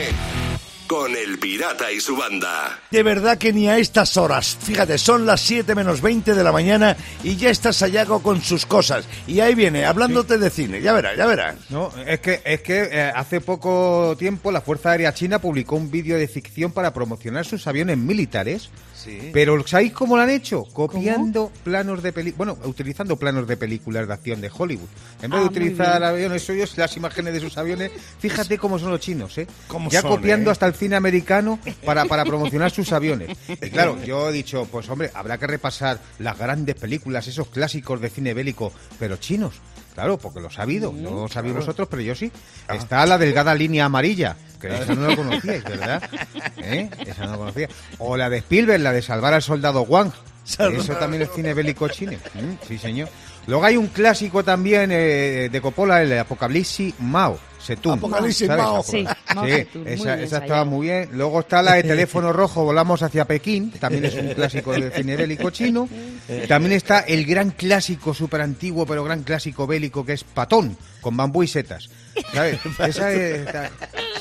con 0.88 1.16
El 1.16 1.40
Pirata 1.40 1.92
y 1.92 2.00
su 2.00 2.16
banda. 2.16 2.80
De 2.92 3.04
verdad 3.04 3.38
que 3.38 3.54
ni 3.54 3.68
a 3.68 3.78
estas 3.78 4.18
horas. 4.18 4.58
Fíjate, 4.62 4.98
son 4.98 5.26
las 5.26 5.42
7 5.42 5.76
menos 5.76 6.02
20 6.02 6.34
de 6.34 6.44
la 6.44 6.52
mañana 6.52 6.96
y 7.24 7.36
ya 7.36 7.50
está 7.50 7.74
Sayago 7.74 8.22
con 8.22 8.42
sus 8.42 8.66
cosas. 8.66 9.06
Y 9.28 9.40
ahí 9.40 9.56
viene, 9.56 9.86
hablándote 9.86 10.38
de 10.38 10.50
cine. 10.50 10.82
Ya 10.82 10.94
verás, 10.94 11.18
ya 11.18 11.26
verás. 11.26 11.56
No, 11.70 11.92
es 12.06 12.20
que, 12.20 12.42
es 12.46 12.62
que 12.62 12.90
eh, 12.92 13.12
hace 13.16 13.42
poco 13.42 14.16
tiempo 14.18 14.52
la 14.52 14.62
Fuerza 14.62 14.92
Aérea 14.92 15.14
China 15.14 15.40
publicó 15.40 15.76
un 15.76 15.90
vídeo 15.90 16.18
de 16.18 16.28
ficción 16.28 16.72
para 16.72 16.94
promocionar 16.94 17.46
sus 17.46 17.66
aviones 17.68 17.98
militares. 17.98 18.70
Sí. 19.04 19.30
Pero 19.34 19.66
¿sabéis 19.68 19.94
cómo 19.94 20.16
lo 20.16 20.24
han 20.24 20.30
hecho? 20.30 20.64
Copiando 20.72 21.52
planos 21.64 22.02
de 22.02 22.14
películas, 22.14 22.38
bueno, 22.38 22.70
utilizando 22.70 23.18
planos 23.18 23.48
de 23.48 23.58
películas 23.58 24.08
de 24.08 24.14
acción 24.14 24.42
de 24.42 24.52
Hollywood. 24.56 24.88
En 25.22 25.30
vez 25.30 25.40
Ah, 25.40 25.44
de 25.44 25.50
muy 25.50 25.50
utilizar 25.50 26.04
aviones 26.04 26.44
suyos, 26.44 26.78
las 26.78 26.96
imágenes 26.96 27.34
de 27.34 27.40
sus 27.40 27.58
aviones, 27.58 27.92
fíjate 28.20 28.58
cómo 28.58 28.80
son 28.80 28.92
los 28.92 29.00
chinos, 29.00 29.38
¿eh? 29.38 29.48
¿Cómo 29.68 29.90
ya 29.90 30.02
son, 30.02 30.12
copiando 30.12 30.50
eh? 30.50 30.54
hasta 30.54 30.68
el 30.68 30.74
cine 30.74 30.96
americano 30.96 31.60
para, 31.86 32.06
para 32.06 32.24
promocionar 32.24 32.72
sus 32.72 32.92
aviones. 32.92 33.38
Y 33.50 33.70
claro, 33.70 33.98
yo 34.06 34.30
he 34.30 34.34
dicho, 34.34 34.68
pues 34.72 34.90
hombre, 34.90 35.12
habrá 35.14 35.38
que 35.38 35.48
repasar 35.48 36.00
las 36.20 36.38
grandes 36.38 36.76
películas, 36.76 37.28
esos 37.28 37.48
clásicos 37.48 38.00
de 38.02 38.10
cine 38.10 38.34
bélico, 38.34 38.72
pero 39.00 39.18
chinos. 39.18 39.56
Claro, 39.94 40.18
porque 40.18 40.40
lo 40.40 40.48
ha 40.48 40.52
sabido, 40.52 40.92
no 40.92 41.12
lo 41.12 41.28
sabéis 41.28 41.54
vosotros, 41.56 41.88
pero 41.90 42.02
yo 42.02 42.16
sí. 42.16 42.32
Ah. 42.68 42.76
Está 42.76 43.06
la 43.06 43.18
delgada 43.18 43.54
línea 43.54 43.86
amarilla, 43.86 44.36
que 44.60 44.68
esa 44.74 44.96
no 44.96 45.08
la 45.08 45.16
conocíais, 45.16 45.64
¿verdad? 45.64 46.02
¿Eh? 46.58 46.90
Esa 47.06 47.26
no 47.26 47.32
la 47.34 47.38
conocía. 47.38 47.70
O 48.00 48.18
la 48.18 48.30
de 48.30 48.38
Spielberg, 48.40 48.82
la 48.82 48.92
de 48.92 49.02
salvar 49.04 49.34
al 49.34 49.42
soldado 49.44 49.84
Wang. 49.84 50.12
Eso 50.46 50.96
también 50.96 51.22
es 51.24 51.30
cine 51.32 51.54
bélico 51.54 51.88
chino. 51.90 52.14
Mm, 52.34 52.68
Sí, 52.68 52.78
señor. 52.78 53.08
Luego 53.48 53.66
hay 53.66 53.78
un 53.78 53.88
clásico 53.88 54.44
también 54.44 54.90
eh, 54.92 55.50
de 55.52 55.62
Coppola, 55.62 56.02
el 56.02 56.18
Apocalipsis 56.18 56.96
Mao. 57.00 57.38
Setún, 57.64 57.94
Apocalipsis 57.94 58.48
¿sabes? 58.48 58.64
Mao. 58.64 58.84
Sí, 58.84 59.06
Mao 59.36 59.46
esa, 59.46 60.16
bien 60.16 60.20
esa 60.20 60.38
estaba 60.40 60.66
muy 60.66 60.88
bien. 60.88 61.10
Luego 61.14 61.40
está 61.40 61.62
la 61.62 61.76
de 61.76 61.84
Teléfono 61.94 62.34
Rojo, 62.34 62.64
Volamos 62.64 63.02
hacia 63.02 63.26
Pekín, 63.26 63.72
también 63.72 64.06
es 64.06 64.16
un 64.16 64.34
clásico 64.34 64.74
del 64.74 64.92
cine 64.92 65.16
bélico 65.16 65.50
chino. 65.50 65.88
También 66.48 66.74
está 66.74 67.02
el 67.02 67.26
gran 67.26 67.52
clásico, 67.52 68.14
súper 68.14 68.42
antiguo, 68.42 68.86
pero 68.86 69.04
gran 69.04 69.24
clásico 69.24 69.68
bélico, 69.68 70.06
que 70.06 70.14
es 70.14 70.24
Patón, 70.24 70.78
con 71.02 71.18
bambú 71.18 71.44
y 71.44 71.48
setas. 71.48 71.90
¿Sabes? 72.34 72.60
Esa 72.80 73.12
es- 73.12 73.40
está- 73.48 73.72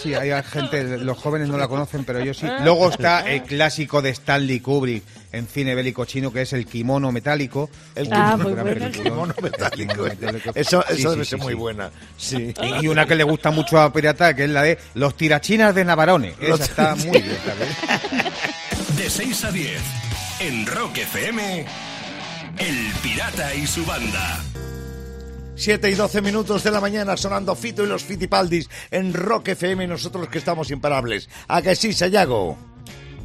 sí, 0.02 0.14
hay 0.14 0.30
gente, 0.44 0.98
los 0.98 1.18
jóvenes 1.18 1.48
no 1.48 1.58
la 1.58 1.68
conocen, 1.68 2.04
pero 2.04 2.22
yo 2.24 2.32
sí. 2.34 2.46
Luego 2.62 2.90
está 2.90 3.28
el 3.30 3.42
clásico 3.42 4.00
de 4.02 4.10
Stanley 4.10 4.60
Kubrick 4.60 5.02
en 5.32 5.46
cine 5.46 5.74
bélico 5.74 6.04
chino, 6.04 6.30
que 6.32 6.42
es 6.42 6.52
el 6.52 6.66
kimono 6.66 7.10
metálico. 7.12 7.70
El 7.94 8.08
Ah, 8.12 8.36
muy 8.36 8.52
gran 8.52 8.64
bueno. 8.66 8.80
película. 8.80 9.10
Mono 9.14 9.34
metálico. 9.42 9.92
Kimono 9.92 10.08
metálico. 10.10 10.52
Eso, 10.54 10.84
Sí, 10.88 10.94
eso 10.94 10.96
sí, 10.96 11.14
debe 11.14 11.24
sí, 11.24 11.30
ser 11.30 11.38
muy 11.38 11.52
sí. 11.52 11.58
buena. 11.58 11.90
Sí. 12.18 12.54
Y 12.82 12.88
una 12.88 13.06
que 13.06 13.14
le 13.14 13.24
gusta 13.24 13.50
mucho 13.50 13.80
a 13.80 13.92
Pirata, 13.92 14.34
que 14.34 14.44
es 14.44 14.50
la 14.50 14.62
de 14.62 14.78
Los 14.94 15.16
tirachinas 15.16 15.74
de 15.74 15.84
Navarone. 15.84 16.34
Los 16.40 16.60
Esa 16.60 16.64
está 16.70 16.94
muy 16.96 17.20
bien 17.22 17.38
también. 17.46 17.70
De 18.96 19.08
6 19.10 19.44
a 19.44 19.50
10, 19.52 19.80
en 20.40 20.66
Rock 20.66 20.98
FM, 20.98 21.64
El 22.58 22.92
Pirata 23.02 23.54
y 23.54 23.66
su 23.66 23.84
banda. 23.86 24.38
7 25.62 25.90
y 25.90 25.94
12 25.94 26.22
minutos 26.22 26.64
de 26.64 26.72
la 26.72 26.80
mañana 26.80 27.16
sonando 27.16 27.54
Fito 27.54 27.84
y 27.84 27.86
los 27.86 28.02
Fitipaldis 28.02 28.68
en 28.90 29.14
Rock 29.14 29.50
FM 29.50 29.86
nosotros 29.86 30.26
que 30.26 30.38
estamos 30.38 30.72
imparables. 30.72 31.28
¿A 31.46 31.62
que 31.62 31.76
sí, 31.76 31.92
Sayago? 31.92 32.58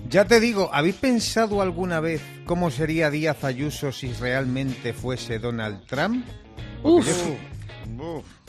Ya 0.08 0.26
te 0.26 0.40
digo, 0.40 0.70
¿habéis 0.72 0.98
pensado 0.98 1.64
alguna 1.64 2.00
vez 2.00 2.22
cómo 2.46 2.70
sería 2.70 3.10
Díaz 3.10 3.44
Ayuso 3.44 3.92
si 3.92 4.14
realmente 4.14 4.94
fuese 4.94 5.40
Donald 5.40 5.88
Trump? 5.88 6.28
Uf. 6.84 7.08
yo 7.08 7.57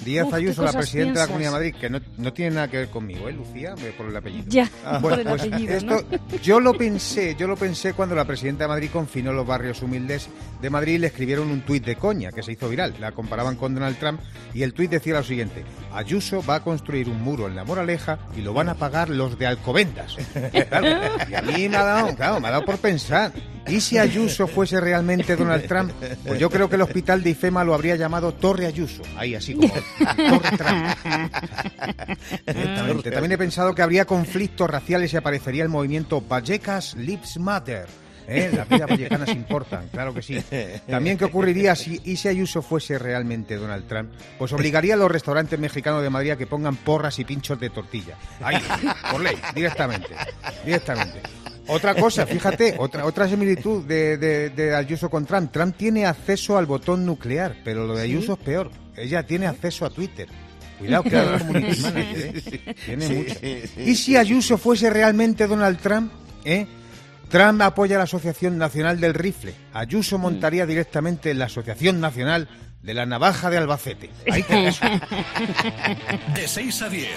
Díaz 0.04 0.26
Uf, 0.26 0.30
¿qué 0.30 0.36
Ayuso, 0.36 0.62
la 0.62 0.72
presidenta 0.72 1.20
de 1.20 1.20
la? 1.20 1.26
Comunidad 1.26 1.50
de 1.50 1.56
Madrid, 1.56 1.74
que 1.80 1.90
no, 1.90 2.00
no 2.18 2.32
tiene 2.32 2.54
nada 2.56 2.68
que 2.68 2.76
ver 2.78 2.88
conmigo, 2.88 3.28
¿eh, 3.28 3.32
Lucía? 3.32 3.74
Por 3.96 4.06
el 4.08 4.16
apellido. 4.16 4.44
Ya, 4.48 4.70
Ah, 4.84 4.98
por 5.00 5.14
bueno, 5.14 5.16
el 5.32 5.38
pues 5.38 5.42
apellido, 5.52 5.80
¿no? 5.86 5.96
esto, 5.96 6.38
yo 6.42 6.60
lo 6.60 6.74
pensé, 6.74 7.34
yo 7.38 7.46
lo 7.46 7.56
pensé 7.56 7.92
cuando 7.94 8.14
la 8.14 8.24
presidenta 8.24 8.64
de 8.64 8.68
Madrid 8.68 8.90
confinó 8.92 9.32
los 9.32 9.46
barrios 9.46 9.82
humildes 9.82 10.28
de 10.60 10.70
Madrid 10.70 10.94
y 10.94 10.98
le 10.98 11.06
escribieron 11.08 11.50
un 11.50 11.62
tuit 11.62 11.84
de 11.84 11.96
coña 11.96 12.30
que 12.32 12.42
se 12.42 12.52
hizo 12.52 12.68
viral. 12.68 12.94
La 13.00 13.12
comparaban 13.12 13.56
con 13.56 13.74
Donald 13.74 13.98
Trump 13.98 14.20
y 14.54 14.62
el 14.62 14.72
tuit 14.74 14.90
decía 14.90 15.14
lo 15.14 15.22
siguiente: 15.24 15.64
Ayuso 15.92 16.42
va 16.44 16.56
a 16.56 16.62
construir 16.64 17.08
un 17.08 17.20
muro 17.22 17.46
en 17.48 17.56
la 17.56 17.64
Moraleja 17.64 18.18
y 18.36 18.40
lo 18.42 18.52
van 18.54 18.68
a 18.68 18.74
pagar 18.74 19.08
los 19.08 19.38
de 19.38 19.46
Alcobendas. 19.46 20.16
Y 21.28 21.34
a 21.34 21.42
mí 21.42 21.68
me 21.68 21.76
ha 21.76 21.84
dado, 21.84 22.14
claro, 22.16 22.40
me 22.40 22.48
ha 22.48 22.52
dado 22.52 22.64
por 22.64 22.78
pensar. 22.78 23.32
¿Y 23.68 23.80
si 23.80 23.98
Ayuso 23.98 24.46
fuese 24.46 24.80
realmente 24.80 25.36
Donald 25.36 25.66
Trump? 25.66 25.92
Pues 26.26 26.38
yo 26.38 26.50
creo 26.50 26.68
que 26.68 26.76
el 26.76 26.82
hospital 26.82 27.22
de 27.22 27.30
IFEMA 27.30 27.64
lo 27.64 27.74
habría 27.74 27.96
llamado 27.96 28.32
Torre 28.32 28.66
Ayuso. 28.66 29.02
Ahí, 29.16 29.34
así 29.34 29.54
como 29.54 29.68
Torre 29.68 30.56
Trump. 30.56 31.32
Directamente. 32.46 33.10
También 33.10 33.32
he 33.32 33.38
pensado 33.38 33.74
que 33.74 33.82
habría 33.82 34.04
conflictos 34.04 34.68
raciales 34.68 35.12
y 35.12 35.16
aparecería 35.16 35.62
el 35.62 35.68
movimiento 35.68 36.20
Vallecas 36.20 36.94
Lives 36.94 37.38
Matter. 37.38 37.86
¿Eh? 38.30 38.50
Las 38.54 38.68
vidas 38.68 38.90
vallecanas 38.90 39.30
importan, 39.30 39.88
claro 39.88 40.12
que 40.12 40.20
sí. 40.20 40.38
También, 40.86 41.16
¿qué 41.16 41.24
ocurriría 41.24 41.74
si, 41.74 41.98
y 42.04 42.16
si 42.16 42.28
Ayuso 42.28 42.60
fuese 42.60 42.98
realmente 42.98 43.56
Donald 43.56 43.88
Trump? 43.88 44.10
Pues 44.38 44.52
obligaría 44.52 44.94
a 44.94 44.96
los 44.98 45.10
restaurantes 45.10 45.58
mexicanos 45.58 46.02
de 46.02 46.10
Madrid 46.10 46.32
a 46.32 46.36
que 46.36 46.46
pongan 46.46 46.76
porras 46.76 47.18
y 47.18 47.24
pinchos 47.24 47.58
de 47.58 47.70
tortilla. 47.70 48.16
Ahí, 48.42 48.58
por 49.10 49.22
ley, 49.22 49.36
directamente. 49.54 50.14
Directamente. 50.62 51.22
Otra 51.68 51.94
cosa, 51.94 52.26
fíjate, 52.26 52.74
otra, 52.78 53.04
otra 53.04 53.28
similitud 53.28 53.84
de, 53.84 54.16
de, 54.16 54.50
de 54.50 54.74
Ayuso 54.74 55.08
con 55.10 55.26
Trump. 55.26 55.52
Trump 55.52 55.76
tiene 55.76 56.06
acceso 56.06 56.56
al 56.58 56.66
botón 56.66 57.04
nuclear, 57.04 57.56
pero 57.64 57.86
lo 57.86 57.94
de 57.94 58.02
Ayuso 58.02 58.32
es 58.34 58.38
peor. 58.38 58.70
Ella 58.96 59.24
tiene 59.24 59.46
acceso 59.46 59.84
a 59.84 59.90
Twitter. 59.90 60.28
Cuidado 60.78 61.02
que 61.02 61.38
community 61.38 61.80
manager, 61.80 62.36
¿eh? 62.36 62.74
Tiene 62.84 63.08
mucho. 63.08 63.80
¿Y 63.80 63.94
si 63.96 64.16
Ayuso 64.16 64.58
fuese 64.58 64.90
realmente 64.90 65.46
Donald 65.46 65.78
Trump? 65.80 66.12
¿Eh? 66.44 66.66
Trump 67.28 67.60
apoya 67.62 67.98
la 67.98 68.04
Asociación 68.04 68.56
Nacional 68.56 69.00
del 69.00 69.14
Rifle. 69.14 69.54
Ayuso 69.72 70.18
montaría 70.18 70.66
directamente 70.66 71.30
en 71.30 71.38
la 71.38 71.46
Asociación 71.46 72.00
Nacional 72.00 72.48
de 72.82 72.94
la 72.94 73.06
Navaja 73.06 73.50
de 73.50 73.58
Albacete. 73.58 74.10
Ahí 74.30 74.44
eso. 74.48 74.86
De 76.34 76.48
6 76.48 76.82
a 76.82 76.88
10. 76.88 77.10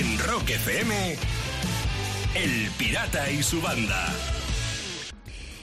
En 0.00 0.18
Rock 0.18 0.50
FM. 0.50 1.16
El 2.34 2.68
Pirata 2.76 3.30
y 3.30 3.44
su 3.44 3.60
banda. 3.62 4.12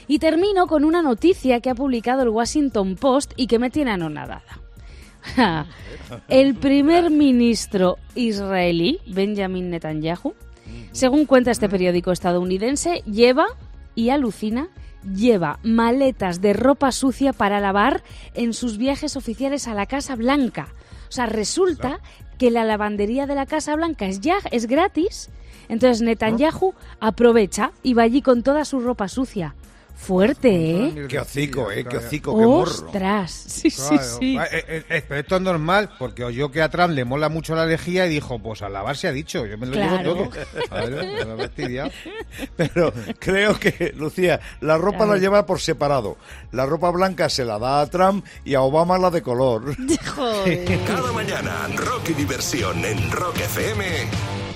Y 0.08 0.18
termino 0.18 0.66
con 0.66 0.86
una 0.86 1.02
noticia 1.02 1.60
que 1.60 1.68
ha 1.68 1.74
publicado 1.74 2.22
el 2.22 2.30
Washington 2.30 2.96
Post 2.96 3.32
y 3.36 3.46
que 3.46 3.58
me 3.58 3.68
tiene 3.68 3.90
anonadada. 3.90 4.42
El 6.28 6.54
primer 6.54 7.10
ministro 7.10 7.98
israelí, 8.14 9.00
Benjamin 9.06 9.68
Netanyahu, 9.68 10.34
según 10.92 11.26
cuenta 11.26 11.50
este 11.50 11.68
periódico 11.68 12.10
estadounidense, 12.10 13.02
lleva, 13.04 13.48
y 13.94 14.08
alucina, 14.08 14.68
lleva 15.14 15.58
maletas 15.62 16.40
de 16.40 16.54
ropa 16.54 16.90
sucia 16.90 17.34
para 17.34 17.60
lavar 17.60 18.02
en 18.32 18.54
sus 18.54 18.78
viajes 18.78 19.16
oficiales 19.16 19.68
a 19.68 19.74
la 19.74 19.84
Casa 19.84 20.16
Blanca. 20.16 20.68
O 21.08 21.12
sea, 21.12 21.26
resulta 21.26 22.00
que 22.38 22.50
la 22.50 22.64
lavandería 22.64 23.26
de 23.26 23.34
la 23.34 23.44
Casa 23.44 23.76
Blanca 23.76 24.06
es 24.06 24.20
ya 24.20 24.38
es 24.50 24.66
gratis. 24.66 25.28
Entonces 25.72 26.02
Netanyahu 26.02 26.74
aprovecha 27.00 27.72
y 27.82 27.94
va 27.94 28.02
allí 28.02 28.20
con 28.20 28.42
toda 28.42 28.64
su 28.66 28.78
ropa 28.80 29.08
sucia. 29.08 29.54
Fuerte, 29.96 30.48
¿eh? 30.50 31.06
Qué 31.08 31.18
hocico, 31.18 31.70
¿eh? 31.70 31.84
Qué 31.88 31.96
hocico, 31.96 32.36
qué 32.36 32.44
morro. 32.44 32.62
¡Ostras! 32.62 33.30
Sí, 33.30 33.70
sí, 33.70 33.88
Claro. 33.96 34.18
sí. 34.18 34.36
Eh, 34.36 34.64
eh, 34.68 34.84
eh, 34.88 35.04
pero 35.06 35.20
esto 35.20 35.36
es 35.36 35.42
normal, 35.42 35.90
porque 35.98 36.24
oyó 36.24 36.50
que 36.50 36.60
a 36.60 36.68
Trump 36.68 36.92
le 36.94 37.04
mola 37.04 37.28
mucho 37.28 37.54
la 37.54 37.64
lejía 37.66 38.06
y 38.06 38.10
dijo, 38.10 38.38
pues 38.40 38.62
a 38.62 38.68
lavar 38.68 38.96
se 38.96 39.06
ha 39.06 39.12
dicho, 39.12 39.46
yo 39.46 39.56
me 39.56 39.66
lo 39.66 39.72
Claro. 39.74 40.02
llevo 40.14 40.28
todo. 40.28 40.30
Claro, 40.68 40.96
me 40.96 41.24
lo. 41.24 41.90
Pero 42.56 42.92
creo 43.20 43.58
que, 43.60 43.92
Lucía, 43.96 44.40
la 44.60 44.76
ropa 44.76 44.98
Claro. 44.98 45.12
la 45.14 45.18
lleva 45.18 45.46
por 45.46 45.60
separado. 45.60 46.16
La 46.50 46.66
ropa 46.66 46.90
blanca 46.90 47.28
se 47.28 47.44
la 47.44 47.58
da 47.60 47.80
a 47.82 47.86
Trump 47.88 48.26
y 48.44 48.54
a 48.54 48.62
Obama 48.62 48.98
la 48.98 49.10
de 49.10 49.22
color. 49.22 49.76
Joder. 50.16 50.80
Cada 50.84 51.12
mañana, 51.12 51.68
rock 51.76 52.10
y 52.10 52.14
diversión 52.14 52.84
en 52.84 53.10
Rock 53.12 53.36
FM. 53.38 53.84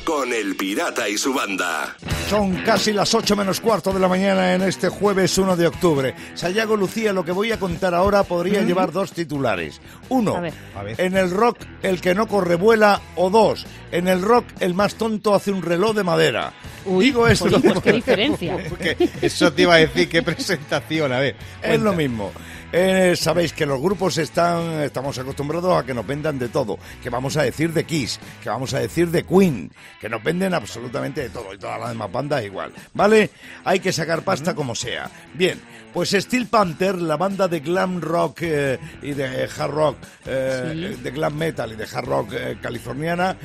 Con 0.06 0.32
el 0.32 0.54
Pirata 0.54 1.08
y 1.08 1.18
su 1.18 1.34
banda. 1.34 1.96
Son 2.30 2.54
casi 2.62 2.92
las 2.92 3.12
8 3.12 3.34
menos 3.34 3.60
cuarto 3.60 3.92
de 3.92 3.98
la 3.98 4.06
mañana 4.06 4.54
en 4.54 4.62
este 4.62 4.88
jueves 4.88 5.36
1 5.36 5.56
de 5.56 5.66
octubre. 5.66 6.14
Sayago 6.34 6.76
Lucía, 6.76 7.12
lo 7.12 7.24
que 7.24 7.32
voy 7.32 7.50
a 7.50 7.58
contar 7.58 7.92
ahora 7.92 8.22
podría 8.22 8.62
llevar 8.62 8.92
dos 8.92 9.10
titulares. 9.10 9.80
Uno, 10.08 10.36
A 10.76 10.82
ver. 10.84 11.00
En 11.00 11.16
el 11.16 11.32
rock 11.32 11.58
el 11.82 12.00
que 12.00 12.14
no 12.14 12.28
corre 12.28 12.54
vuela. 12.54 13.00
O 13.16 13.30
dos, 13.30 13.66
en 13.90 14.06
el 14.06 14.22
rock 14.22 14.44
el 14.60 14.74
más 14.74 14.94
tonto 14.94 15.34
hace 15.34 15.50
un 15.50 15.62
reloj 15.62 15.96
de 15.96 16.04
madera. 16.04 16.52
Uy, 16.84 17.06
Digo 17.06 17.26
esto 17.26 17.48
pues, 17.50 17.62
pues, 17.62 17.80
qué 17.80 17.92
diferencia. 17.92 18.56
Porque 18.68 18.96
eso 19.22 19.52
te 19.52 19.62
iba 19.62 19.74
a 19.74 19.78
decir, 19.78 20.08
qué 20.08 20.22
presentación, 20.22 21.12
a 21.12 21.18
ver. 21.18 21.34
Es 21.62 21.80
lo 21.80 21.92
mismo. 21.94 22.30
Eh, 22.72 23.14
sabéis 23.16 23.52
que 23.52 23.64
los 23.64 23.80
grupos 23.80 24.18
están, 24.18 24.82
estamos 24.82 25.16
acostumbrados 25.18 25.76
a 25.76 25.86
que 25.86 25.94
nos 25.94 26.06
vendan 26.06 26.38
de 26.38 26.48
todo, 26.48 26.78
que 27.02 27.10
vamos 27.10 27.36
a 27.36 27.42
decir 27.42 27.72
de 27.72 27.84
Kiss, 27.84 28.18
que 28.42 28.48
vamos 28.48 28.74
a 28.74 28.80
decir 28.80 29.10
de 29.10 29.24
Queen, 29.24 29.70
que 30.00 30.08
nos 30.08 30.22
venden 30.22 30.52
absolutamente 30.52 31.22
de 31.22 31.30
todo 31.30 31.54
y 31.54 31.58
todas 31.58 31.78
las 31.78 31.90
demás 31.90 32.10
bandas 32.10 32.44
igual, 32.44 32.72
¿vale? 32.92 33.30
Hay 33.64 33.80
que 33.80 33.92
sacar 33.92 34.22
pasta 34.22 34.54
como 34.54 34.74
sea. 34.74 35.10
Bien, 35.34 35.60
pues 35.96 36.10
Steel 36.10 36.46
Panther, 36.46 37.00
la 37.00 37.16
banda 37.16 37.48
de 37.48 37.60
glam 37.60 38.00
rock 38.00 38.40
eh, 38.42 38.78
y 39.00 39.12
de 39.12 39.44
hard 39.44 39.70
rock, 39.70 39.96
eh, 40.26 40.98
de 41.02 41.10
glam 41.10 41.34
metal 41.34 41.72
y 41.72 41.76
de 41.76 41.84
hard 41.84 42.06
rock 42.06 42.32
eh, 42.32 42.58
californiana, 42.60 43.36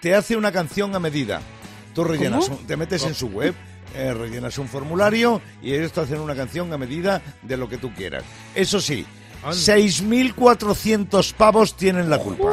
te 0.00 0.14
hace 0.14 0.36
una 0.36 0.52
canción 0.52 0.94
a 0.94 0.98
medida. 0.98 1.40
Tú 1.94 2.04
rellenas, 2.04 2.50
te 2.66 2.76
metes 2.76 3.04
en 3.04 3.14
su 3.14 3.28
web, 3.28 3.54
eh, 3.96 4.14
rellenas 4.14 4.58
un 4.58 4.68
formulario 4.68 5.40
y 5.62 5.72
ellos 5.74 5.92
te 5.92 6.00
hacen 6.00 6.20
una 6.20 6.34
canción 6.34 6.72
a 6.72 6.78
medida 6.78 7.22
de 7.42 7.56
lo 7.56 7.68
que 7.68 7.78
tú 7.78 7.92
quieras. 7.94 8.22
Eso 8.54 8.80
sí, 8.80 9.04
6.400 9.44 11.32
pavos 11.34 11.76
tienen 11.76 12.10
la 12.10 12.18
culpa. 12.18 12.52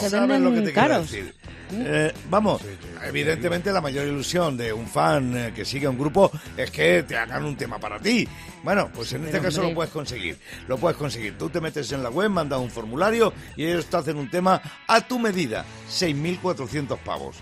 Se 0.00 0.10
¿Sabes 0.10 0.28
venden 0.28 0.44
lo 0.44 0.50
que 0.50 0.60
te 0.60 0.72
quiero 0.72 0.88
caros. 0.88 1.10
decir? 1.10 1.34
Eh, 1.72 2.12
vamos, 2.28 2.60
evidentemente 3.06 3.70
la 3.72 3.80
mayor 3.80 4.04
ilusión 4.06 4.56
de 4.56 4.72
un 4.72 4.88
fan 4.88 5.36
eh, 5.36 5.52
que 5.54 5.64
sigue 5.64 5.86
a 5.86 5.90
un 5.90 5.98
grupo 5.98 6.28
es 6.56 6.68
que 6.70 7.04
te 7.04 7.16
hagan 7.16 7.44
un 7.44 7.56
tema 7.56 7.78
para 7.78 8.00
ti. 8.00 8.26
Bueno, 8.64 8.90
pues 8.92 9.12
en 9.12 9.20
este 9.20 9.32
Pero, 9.38 9.44
caso 9.44 9.60
hombre. 9.60 9.70
lo 9.70 9.74
puedes 9.76 9.92
conseguir. 9.92 10.36
Lo 10.66 10.76
puedes 10.78 10.98
conseguir. 10.98 11.38
Tú 11.38 11.48
te 11.48 11.60
metes 11.60 11.92
en 11.92 12.02
la 12.02 12.10
web, 12.10 12.28
mandas 12.28 12.58
un 12.58 12.70
formulario 12.70 13.32
y 13.56 13.64
ellos 13.66 13.86
te 13.86 13.96
hacen 13.96 14.16
un 14.16 14.28
tema 14.28 14.60
a 14.88 15.00
tu 15.06 15.18
medida. 15.20 15.64
6.400 15.88 16.98
pavos. 16.98 17.36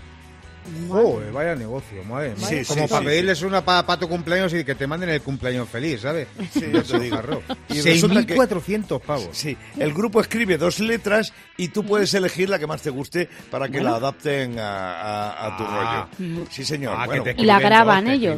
Joder, 0.87 1.31
vaya 1.31 1.55
negocio, 1.55 2.03
madre. 2.03 2.33
Sí, 2.37 2.63
Como 2.65 2.81
sí, 2.83 2.87
para 2.89 2.99
sí, 3.01 3.05
pedirles 3.05 3.41
una 3.41 3.63
para 3.63 3.97
tu 3.99 4.07
cumpleaños 4.07 4.53
y 4.53 4.63
que 4.63 4.75
te 4.75 4.87
manden 4.87 5.09
el 5.09 5.21
cumpleaños 5.21 5.67
feliz, 5.69 6.01
¿sabes? 6.01 6.27
Sí, 6.53 6.65
yo 6.71 6.83
te 6.83 6.99
digo. 6.99 7.15
Jarro. 7.17 7.41
Y 7.69 7.81
resulta 7.81 8.25
que- 8.25 8.35
6.400 8.35 8.99
pavos. 9.01 9.29
Sí, 9.31 9.57
el 9.77 9.93
grupo 9.93 10.21
escribe 10.21 10.57
dos 10.57 10.79
letras 10.79 11.33
y 11.57 11.69
tú 11.69 11.83
puedes 11.85 12.13
elegir 12.13 12.49
la 12.49 12.59
que 12.59 12.67
más 12.67 12.81
te 12.81 12.89
guste 12.89 13.29
para 13.51 13.67
que 13.69 13.81
la 13.81 13.95
adapten 13.95 14.57
a, 14.59 15.01
a- 15.01 15.47
a 15.47 15.57
tu 15.57 15.63
Ah. 15.67 16.07
rollo. 16.17 16.45
Sí, 16.49 16.63
señor. 16.65 16.95
Ah, 16.97 17.05
Bueno, 17.05 17.23
que 17.23 17.33
te 17.33 17.41
Y 17.41 17.45
la 17.45 17.59
graban 17.59 18.07
ellos. 18.07 18.35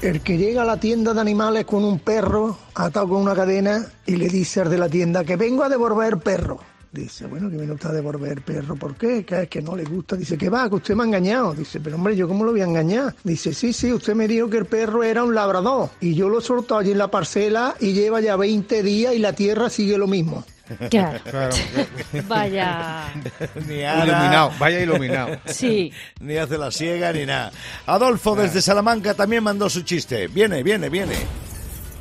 El 0.03 0.21
que 0.21 0.37
llega 0.37 0.61
a 0.61 0.65
la 0.65 0.79
tienda 0.79 1.15
de 1.15 1.21
animales 1.21 1.65
con 1.65 1.83
un 1.83 1.97
perro 1.97 2.59
atado 2.75 3.09
con 3.09 3.23
una 3.23 3.33
cadena 3.33 3.83
y 4.05 4.17
le 4.17 4.27
dice 4.27 4.61
al 4.61 4.69
de 4.69 4.77
la 4.77 4.89
tienda 4.89 5.23
que 5.23 5.37
vengo 5.37 5.63
a 5.63 5.69
devolver 5.69 6.19
perro. 6.19 6.59
Dice, 6.91 7.25
bueno, 7.27 7.49
que 7.49 7.57
viene 7.57 7.73
usted 7.73 7.89
a 7.89 7.93
devolver 7.93 8.41
perro, 8.41 8.75
¿por 8.75 8.95
qué? 8.95 9.25
Que 9.25 9.43
es 9.43 9.49
que 9.49 9.61
no 9.61 9.75
le 9.75 9.83
gusta. 9.83 10.15
Dice, 10.15 10.37
que 10.37 10.49
va, 10.49 10.69
que 10.69 10.75
usted 10.75 10.95
me 10.95 11.03
ha 11.03 11.05
engañado. 11.05 11.53
Dice, 11.53 11.79
pero 11.79 11.97
hombre, 11.97 12.15
¿yo 12.15 12.27
cómo 12.27 12.43
lo 12.43 12.51
voy 12.51 12.61
a 12.61 12.65
engañar? 12.65 13.13
Dice, 13.23 13.53
sí, 13.53 13.73
sí, 13.73 13.91
usted 13.91 14.15
me 14.15 14.27
dijo 14.27 14.49
que 14.49 14.57
el 14.57 14.65
perro 14.65 15.03
era 15.03 15.23
un 15.23 15.35
labrador. 15.35 15.89
Y 15.99 16.15
yo 16.15 16.29
lo 16.29 16.39
he 16.39 16.41
soltado 16.41 16.79
allí 16.79 16.91
en 16.91 16.97
la 16.97 17.11
parcela 17.11 17.75
y 17.79 17.93
lleva 17.93 18.21
ya 18.21 18.35
20 18.35 18.83
días 18.83 19.13
y 19.13 19.19
la 19.19 19.33
tierra 19.33 19.69
sigue 19.69 19.97
lo 19.97 20.07
mismo. 20.07 20.43
Claro. 20.89 21.19
Claro. 21.23 21.55
Vaya. 22.27 23.05
Ni 23.67 23.83
Ana, 23.83 24.03
iluminado, 24.03 24.51
vaya 24.59 24.81
iluminado. 24.81 25.37
Sí. 25.45 25.93
ni 26.19 26.35
hace 26.35 26.57
la 26.57 26.71
siega, 26.71 27.13
ni 27.13 27.25
nada. 27.25 27.51
Adolfo 27.85 28.35
desde 28.35 28.61
Salamanca 28.61 29.13
también 29.13 29.43
mandó 29.43 29.69
su 29.69 29.83
chiste. 29.83 30.27
Viene, 30.27 30.63
viene, 30.63 30.89
viene. 30.89 31.15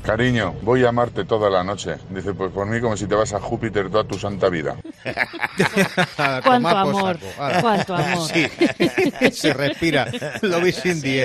Cariño, 0.06 0.52
voy 0.62 0.84
a 0.84 0.90
amarte 0.90 1.25
toda 1.25 1.50
la 1.50 1.64
noche. 1.64 1.96
Dice, 2.10 2.32
pues 2.32 2.52
por 2.52 2.64
mí 2.66 2.80
como 2.80 2.96
si 2.96 3.08
te 3.08 3.16
vas 3.16 3.32
a 3.32 3.40
Júpiter 3.40 3.90
toda 3.90 4.04
tu 4.04 4.16
santa 4.16 4.48
vida. 4.48 4.76
A 6.18 6.40
Cuánto 6.44 6.68
amor. 6.68 7.18
Cuánto 7.60 7.94
amor. 7.96 8.28
Sí, 8.32 8.46
se 9.32 9.52
respira. 9.52 10.08
Lo 10.42 10.60
vi 10.60 10.70
sin 10.70 11.00
Sí. 11.00 11.22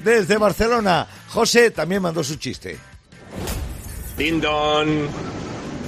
Desde 0.00 0.36
Barcelona, 0.38 1.08
José 1.28 1.72
también 1.72 2.02
mandó 2.02 2.22
su 2.22 2.36
chiste. 2.36 2.78
Dindon. 4.16 5.08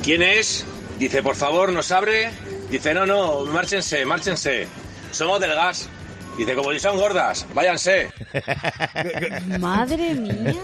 ¿Quién 0.02 0.22
es? 0.22 0.66
Dice, 0.98 1.22
por 1.22 1.36
favor, 1.36 1.72
¿nos 1.72 1.92
abre? 1.92 2.30
Dice, 2.70 2.92
no, 2.92 3.06
no, 3.06 3.44
márchense, 3.44 4.04
márchense. 4.04 4.66
Somos 5.12 5.38
del 5.38 5.54
gas. 5.54 5.88
Dice, 6.38 6.54
como 6.54 6.72
si 6.72 6.78
son 6.78 6.96
gordas, 6.96 7.44
váyanse. 7.52 8.12
Madre 9.58 10.14
mía. 10.14 10.54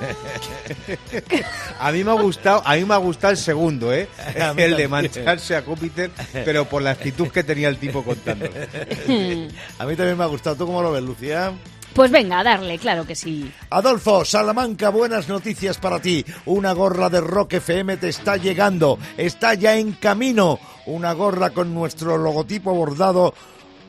A 1.80 1.90
mí 1.90 2.04
me 2.04 2.12
ha 2.12 2.14
gustado, 2.14 2.62
a 2.64 2.76
mí 2.76 2.84
me 2.84 2.94
ha 2.94 2.98
gustado 2.98 3.32
el 3.32 3.36
segundo, 3.36 3.92
¿eh? 3.92 4.08
El 4.56 4.76
de 4.76 4.86
mancharse 4.86 5.56
a 5.56 5.62
Júpiter, 5.62 6.12
pero 6.44 6.64
por 6.64 6.80
la 6.80 6.90
actitud 6.90 7.26
que 7.28 7.42
tenía 7.42 7.68
el 7.68 7.78
tipo 7.78 8.04
contando. 8.04 8.46
A 9.78 9.86
mí 9.86 9.96
también 9.96 10.16
me 10.16 10.22
ha 10.22 10.28
gustado. 10.28 10.54
¿Tú 10.54 10.66
cómo 10.66 10.80
lo 10.80 10.92
ves, 10.92 11.02
Lucía? 11.02 11.52
Pues 11.92 12.10
venga, 12.10 12.40
a 12.40 12.44
darle, 12.44 12.78
claro 12.78 13.06
que 13.06 13.14
sí. 13.14 13.52
Adolfo, 13.70 14.24
Salamanca, 14.24 14.90
buenas 14.90 15.28
noticias 15.28 15.78
para 15.78 16.00
ti. 16.00 16.24
Una 16.46 16.72
gorra 16.72 17.08
de 17.08 17.20
Rock 17.20 17.54
FM 17.54 17.96
te 17.96 18.08
está 18.08 18.36
llegando, 18.36 18.98
está 19.16 19.54
ya 19.54 19.76
en 19.76 19.92
camino. 19.92 20.58
Una 20.86 21.12
gorra 21.12 21.50
con 21.50 21.72
nuestro 21.72 22.18
logotipo 22.18 22.74
bordado 22.74 23.34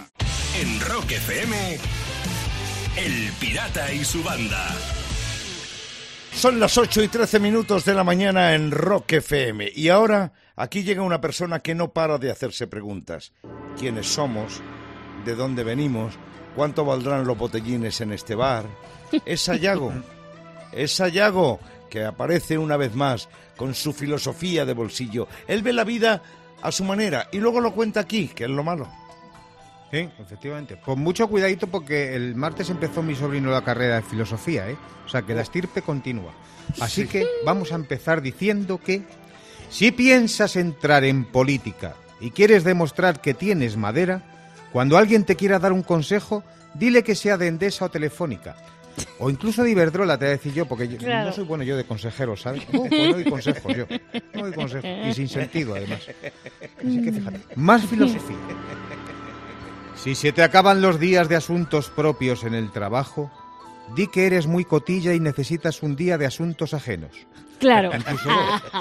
En 0.60 0.80
Rock 0.82 1.12
FM, 1.12 1.78
El 2.98 3.32
Pirata 3.40 3.92
y 3.92 4.06
su 4.06 4.22
banda. 4.24 5.03
Son 6.36 6.60
las 6.60 6.78
8 6.78 7.04
y 7.04 7.08
13 7.08 7.40
minutos 7.40 7.86
de 7.86 7.94
la 7.94 8.04
mañana 8.04 8.54
en 8.54 8.72
Rock 8.72 9.14
FM. 9.14 9.72
Y 9.76 9.90
ahora 9.90 10.34
aquí 10.56 10.84
llega 10.84 11.02
una 11.02 11.22
persona 11.22 11.60
que 11.60 11.76
no 11.76 11.94
para 11.94 12.18
de 12.18 12.32
hacerse 12.32 12.68
preguntas. 12.68 13.32
¿Quiénes 13.80 14.08
somos? 14.08 14.62
¿De 15.26 15.36
dónde 15.36 15.64
venimos? 15.64 16.16
¿Cuánto 16.56 16.84
valdrán 16.84 17.26
los 17.26 17.38
botellines 17.38 18.02
en 18.02 18.12
este 18.12 18.36
bar? 18.36 18.66
Es 19.26 19.42
Sayago. 19.42 19.94
Es 20.74 20.94
Sayago 20.94 21.60
que 21.90 22.04
aparece 22.04 22.58
una 22.58 22.78
vez 22.78 22.96
más 22.96 23.30
con 23.56 23.74
su 23.76 23.94
filosofía 23.94 24.66
de 24.66 24.74
bolsillo. 24.74 25.28
Él 25.48 25.62
ve 25.62 25.72
la 25.72 25.84
vida 25.84 26.22
a 26.62 26.72
su 26.72 26.84
manera 26.84 27.30
y 27.32 27.38
luego 27.38 27.62
lo 27.62 27.74
cuenta 27.74 28.02
aquí, 28.02 28.28
que 28.30 28.46
es 28.46 28.50
lo 28.50 28.64
malo. 28.64 28.90
Sí, 29.94 30.10
efectivamente. 30.20 30.78
Con 30.84 31.00
mucho 31.02 31.28
cuidadito 31.28 31.68
porque 31.68 32.16
el 32.16 32.34
martes 32.36 32.72
empezó 32.72 33.04
mi 33.04 33.14
sobrino 33.14 33.52
la 33.52 33.64
carrera 33.64 33.98
de 33.98 34.02
filosofía, 34.02 34.68
¿eh? 34.68 34.76
O 35.06 35.10
sea 35.10 35.22
que 35.22 35.36
la 35.36 35.44
estirpe 35.44 35.84
continúa. 35.84 36.34
Así 36.80 37.06
que 37.08 37.28
vamos 37.46 37.72
a 37.72 37.76
empezar 37.76 38.24
diciendo 38.24 38.80
que 38.84 39.04
si 39.70 39.92
piensas 39.92 40.56
entrar 40.56 41.04
en 41.04 41.26
política 41.26 41.94
y 42.20 42.32
quieres 42.32 42.64
demostrar 42.64 43.22
que 43.22 43.36
tienes 43.36 43.78
madera, 43.78 44.24
cuando 44.72 44.98
alguien 44.98 45.26
te 45.26 45.36
quiera 45.36 45.60
dar 45.60 45.74
un 45.74 45.84
consejo, 45.84 46.44
dile 46.74 47.04
que 47.04 47.14
sea 47.14 47.38
de 47.38 47.48
Endesa 47.48 47.86
o 47.86 47.90
Telefónica. 47.90 48.56
O 49.20 49.30
incluso 49.30 49.64
de 49.64 49.72
Iberdrola, 49.72 50.18
te 50.18 50.26
voy 50.26 50.30
a 50.34 50.38
decir 50.38 50.54
yo, 50.54 50.66
porque 50.68 50.88
yo- 50.88 50.98
Claro. 50.98 51.30
no 51.30 51.36
soy 51.36 51.46
bueno 51.46 51.64
yo 51.64 51.78
de 51.78 51.84
consejero, 51.84 52.36
¿sabes? 52.36 52.64
No, 52.74 52.82
pues 52.86 52.92
no 52.92 53.14
doy 53.14 53.24
consejos 53.26 53.76
yo. 53.78 53.86
No 54.34 54.42
doy 54.42 54.54
consejos. 54.54 54.90
Y 55.08 55.14
sin 55.14 55.28
sentido, 55.30 55.76
además. 55.76 56.02
Así 56.80 57.02
que 57.04 57.12
fíjate. 57.12 57.40
Más 57.56 57.86
filosofía. 57.86 58.38
Si 59.96 60.16
se 60.16 60.32
te 60.32 60.44
acaban 60.44 60.82
los 60.82 61.00
días 61.00 61.30
de 61.30 61.36
asuntos 61.36 61.90
propios 61.90 62.44
en 62.44 62.54
el 62.54 62.72
trabajo, 62.72 63.32
di 63.96 64.08
que 64.08 64.26
eres 64.26 64.48
muy 64.48 64.66
cotilla 64.66 65.14
y 65.14 65.20
necesitas 65.20 65.82
un 65.84 65.96
día 65.96 66.18
de 66.18 66.26
asuntos 66.26 66.74
ajenos. 66.74 67.12
Claro. 67.60 67.92
Incluso, 67.96 68.30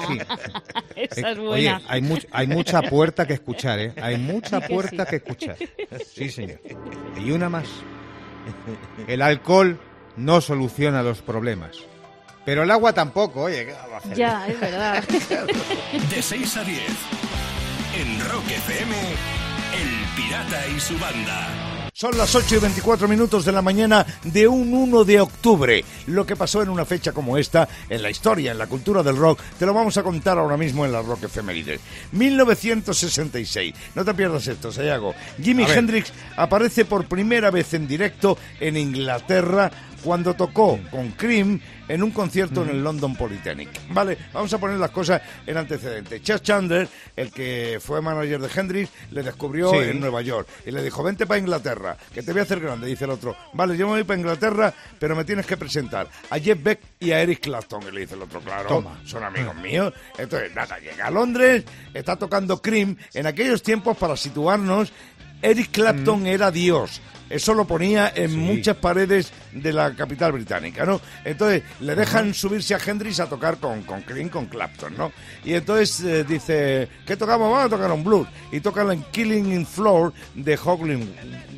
sí. 0.09 0.19
Esa 0.97 1.31
es 1.31 1.37
Eh, 1.39 1.41
buena. 1.41 1.53
Oye, 1.77 1.85
hay, 1.89 2.03
much- 2.03 2.27
hay 2.33 2.47
mucha 2.49 2.83
puerta 2.83 3.27
que 3.27 3.35
escuchar, 3.35 3.79
¿eh? 3.79 3.93
Hay 4.03 4.17
mucha 4.19 4.61
puerta 4.61 5.05
sí. 5.05 5.11
que 5.11 5.17
escuchar. 5.17 5.57
Sí, 6.15 6.31
señor. 6.31 6.61
Y 7.25 7.31
una 7.31 7.49
más. 7.49 7.69
El 9.07 9.23
alcohol 9.23 9.79
no 10.17 10.41
soluciona 10.41 11.03
los 11.03 11.23
problemas. 11.23 11.77
Pero 12.45 12.65
el 12.65 12.71
agua 12.73 12.93
tampoco, 12.93 13.43
oye, 13.43 13.67
¿qué 13.67 13.73
vamos 13.73 13.93
a 13.93 13.97
hacer? 13.99 14.17
Ya, 14.17 14.49
es 14.49 14.59
verdad. 14.59 15.05
De 16.11 16.23
6 16.23 16.57
a 16.57 16.65
10. 16.65 16.81
En 18.01 18.21
Rock 18.31 18.49
FM, 18.49 18.95
Pirata 20.17 20.67
y 20.69 20.79
su 20.79 20.99
banda. 20.99 21.91
Son 21.95 22.17
las 22.19 22.35
8 22.35 22.57
y 22.57 22.59
24 22.59 23.07
minutos 23.07 23.45
de 23.45 23.53
la 23.53 23.63
mañana 23.63 24.05
de 24.25 24.49
un 24.49 24.75
1 24.75 25.05
de 25.05 25.21
octubre. 25.21 25.85
Lo 26.07 26.27
que 26.27 26.37
pasó 26.37 26.63
en 26.63 26.69
una 26.69 26.85
fecha 26.85 27.13
como 27.13 27.39
esta, 27.39 27.69
en 27.89 28.03
la 28.03 28.11
historia, 28.11 28.53
en 28.53 28.59
la 28.59 28.67
cultura 28.67 29.03
del 29.03 29.17
rock, 29.17 29.41
te 29.59 29.67
lo 29.67 29.73
vamos 29.73 29.97
a 29.97 30.03
contar 30.03 30.39
ahora 30.39 30.57
mismo 30.57 30.85
en 30.85 30.93
la 30.93 31.03
Rock 31.03 31.25
Efemérides. 31.25 31.81
1966. 32.13 33.75
No 33.95 34.05
te 34.05 34.15
pierdas 34.15 34.47
esto, 34.49 34.73
Sayago. 34.73 35.15
Jimi. 35.41 35.65
Hendrix 35.65 36.13
aparece 36.37 36.85
por 36.85 37.07
primera 37.07 37.51
vez 37.51 37.73
en 37.75 37.87
directo 37.87 38.37
en 38.59 38.77
Inglaterra 38.77 39.71
cuando 40.03 40.35
tocó 40.35 40.79
con 40.91 41.11
Cream 41.13 41.61
en 41.89 42.03
un 42.03 42.11
concierto 42.11 42.63
en 42.63 42.71
el 42.71 42.83
London 42.85 43.15
Polytechnic. 43.17 43.69
Vale, 43.91 44.17
vamos 44.33 44.53
a 44.53 44.59
poner 44.59 44.79
las 44.79 44.91
cosas 44.91 45.21
en 45.47 45.57
antecedentes. 45.57 46.23
Chas 46.23 46.43
Chandler, 46.43 46.89
el 47.17 47.31
que 47.31 47.79
fue 47.81 48.01
manager 48.01 48.41
de 48.41 48.49
Hendrix, 48.61 48.91
le 49.11 49.23
descubrió 49.23 49.71
Sí. 49.71 49.77
en 49.79 50.01
Nueva 50.01 50.23
York 50.23 50.49
y 50.67 50.71
le 50.71 50.83
dijo, 50.83 51.03
vente 51.03 51.27
para 51.27 51.39
Inglaterra, 51.39 51.97
que 52.15 52.23
te 52.23 52.33
voy 52.33 52.41
a 52.41 52.43
hacer 52.45 52.61
grande. 52.61 52.87
Dice 52.87 53.05
el 53.05 53.11
otro, 53.11 53.37
vale, 53.53 53.77
yo 53.77 53.87
me 53.87 53.93
voy 53.95 54.05
para 54.05 54.19
Inglaterra, 54.21 54.73
pero 54.99 55.15
me 55.15 55.25
tienes 55.25 55.47
que 55.47 55.57
presentar 55.57 56.09
a 56.31 56.39
Jeff 56.39 56.63
Beck 56.63 56.81
y 57.01 57.11
a 57.13 57.21
Eric 57.21 57.41
Clapton. 57.41 57.83
Y 57.89 57.91
le 57.93 58.01
dice 58.01 58.15
el 58.15 58.23
otro, 58.23 58.41
claro, 58.41 58.69
Toma. 58.69 59.01
son 59.05 59.23
amigos 59.25 59.55
míos. 59.57 59.93
Entonces, 60.19 60.55
nada, 60.55 60.79
llega 60.79 61.07
a 61.07 61.11
Londres, 61.11 61.65
está 61.93 62.17
tocando 62.17 62.61
Cream. 62.63 62.97
En 63.15 63.27
aquellos 63.27 63.63
tiempos, 63.63 63.97
para 63.97 64.17
situarnos, 64.17 64.93
Eric 65.43 65.71
Clapton 65.73 66.27
era 66.27 66.51
Dios. 66.51 67.01
Eso 67.33 67.55
lo 67.55 67.65
ponía 67.65 68.13
en 68.15 68.31
Sí. 68.31 68.37
muchas 68.37 68.77
paredes 68.77 69.33
de 69.53 69.73
la 69.73 69.95
capital 69.95 70.33
británica, 70.33 70.85
¿no? 70.85 71.01
Entonces 71.25 71.63
le 71.81 71.95
dejan 71.95 72.35
subirse 72.35 72.75
a 72.75 72.79
Hendrix 72.85 73.21
a 73.21 73.27
tocar 73.27 73.57
con, 73.57 73.83
con 73.83 74.03
con 74.31 74.47
Clapton, 74.47 74.95
¿no? 74.97 75.13
Y 75.45 75.55
entonces 75.55 76.01
eh, 76.01 76.25
dice, 76.25 76.89
¿qué 77.07 77.17
tocamos? 77.17 77.51
Vamos 77.51 77.67
a 77.67 77.69
tocar 77.71 77.91
un 77.91 78.05
blues. 78.05 78.29
Y 78.51 78.61
tocan 78.61 78.91
en 78.93 79.03
Killing 79.11 79.53
in 79.53 79.67
Floor 79.67 80.13
de 80.35 80.57
Howlin' 80.63 81.09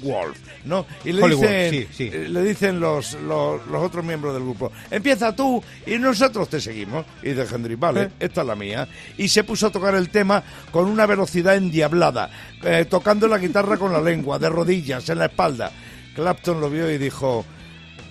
Wolf, 0.02 0.38
¿no? 0.64 0.87
Y 1.04 1.12
le 1.12 1.22
Hollywood, 1.22 1.42
dicen, 1.42 1.70
sí, 1.72 1.88
sí. 1.92 2.10
eh, 2.12 2.26
le 2.28 2.42
dicen 2.42 2.78
los, 2.78 3.14
los, 3.22 3.66
los 3.66 3.82
otros 3.82 4.04
miembros 4.04 4.34
del 4.34 4.42
grupo, 4.44 4.70
empieza 4.90 5.34
tú 5.34 5.62
y 5.87 5.98
nosotros 5.98 6.48
te 6.48 6.60
seguimos. 6.60 7.04
Y 7.22 7.30
dice 7.30 7.46
Hendrix, 7.54 7.80
vale, 7.80 8.02
Eh. 8.02 8.10
esta 8.20 8.42
es 8.42 8.46
la 8.46 8.54
mía. 8.54 8.87
Y 9.18 9.28
se 9.28 9.42
puso 9.44 9.66
a 9.66 9.70
tocar 9.70 9.94
el 9.94 10.08
tema 10.10 10.42
con 10.70 10.87
una 10.87 11.06
velocidad 11.06 11.56
endiablada, 11.56 12.30
eh, 12.62 12.87
tocando 12.88 13.26
la 13.26 13.38
guitarra 13.38 13.76
con 13.76 13.92
la 13.92 14.00
lengua, 14.00 14.38
de 14.38 14.48
rodillas, 14.48 15.08
en 15.08 15.18
la 15.18 15.26
espalda. 15.26 15.63
Clapton 16.14 16.61
lo 16.61 16.70
vio 16.70 16.90
y 16.90 16.98
dijo... 16.98 17.44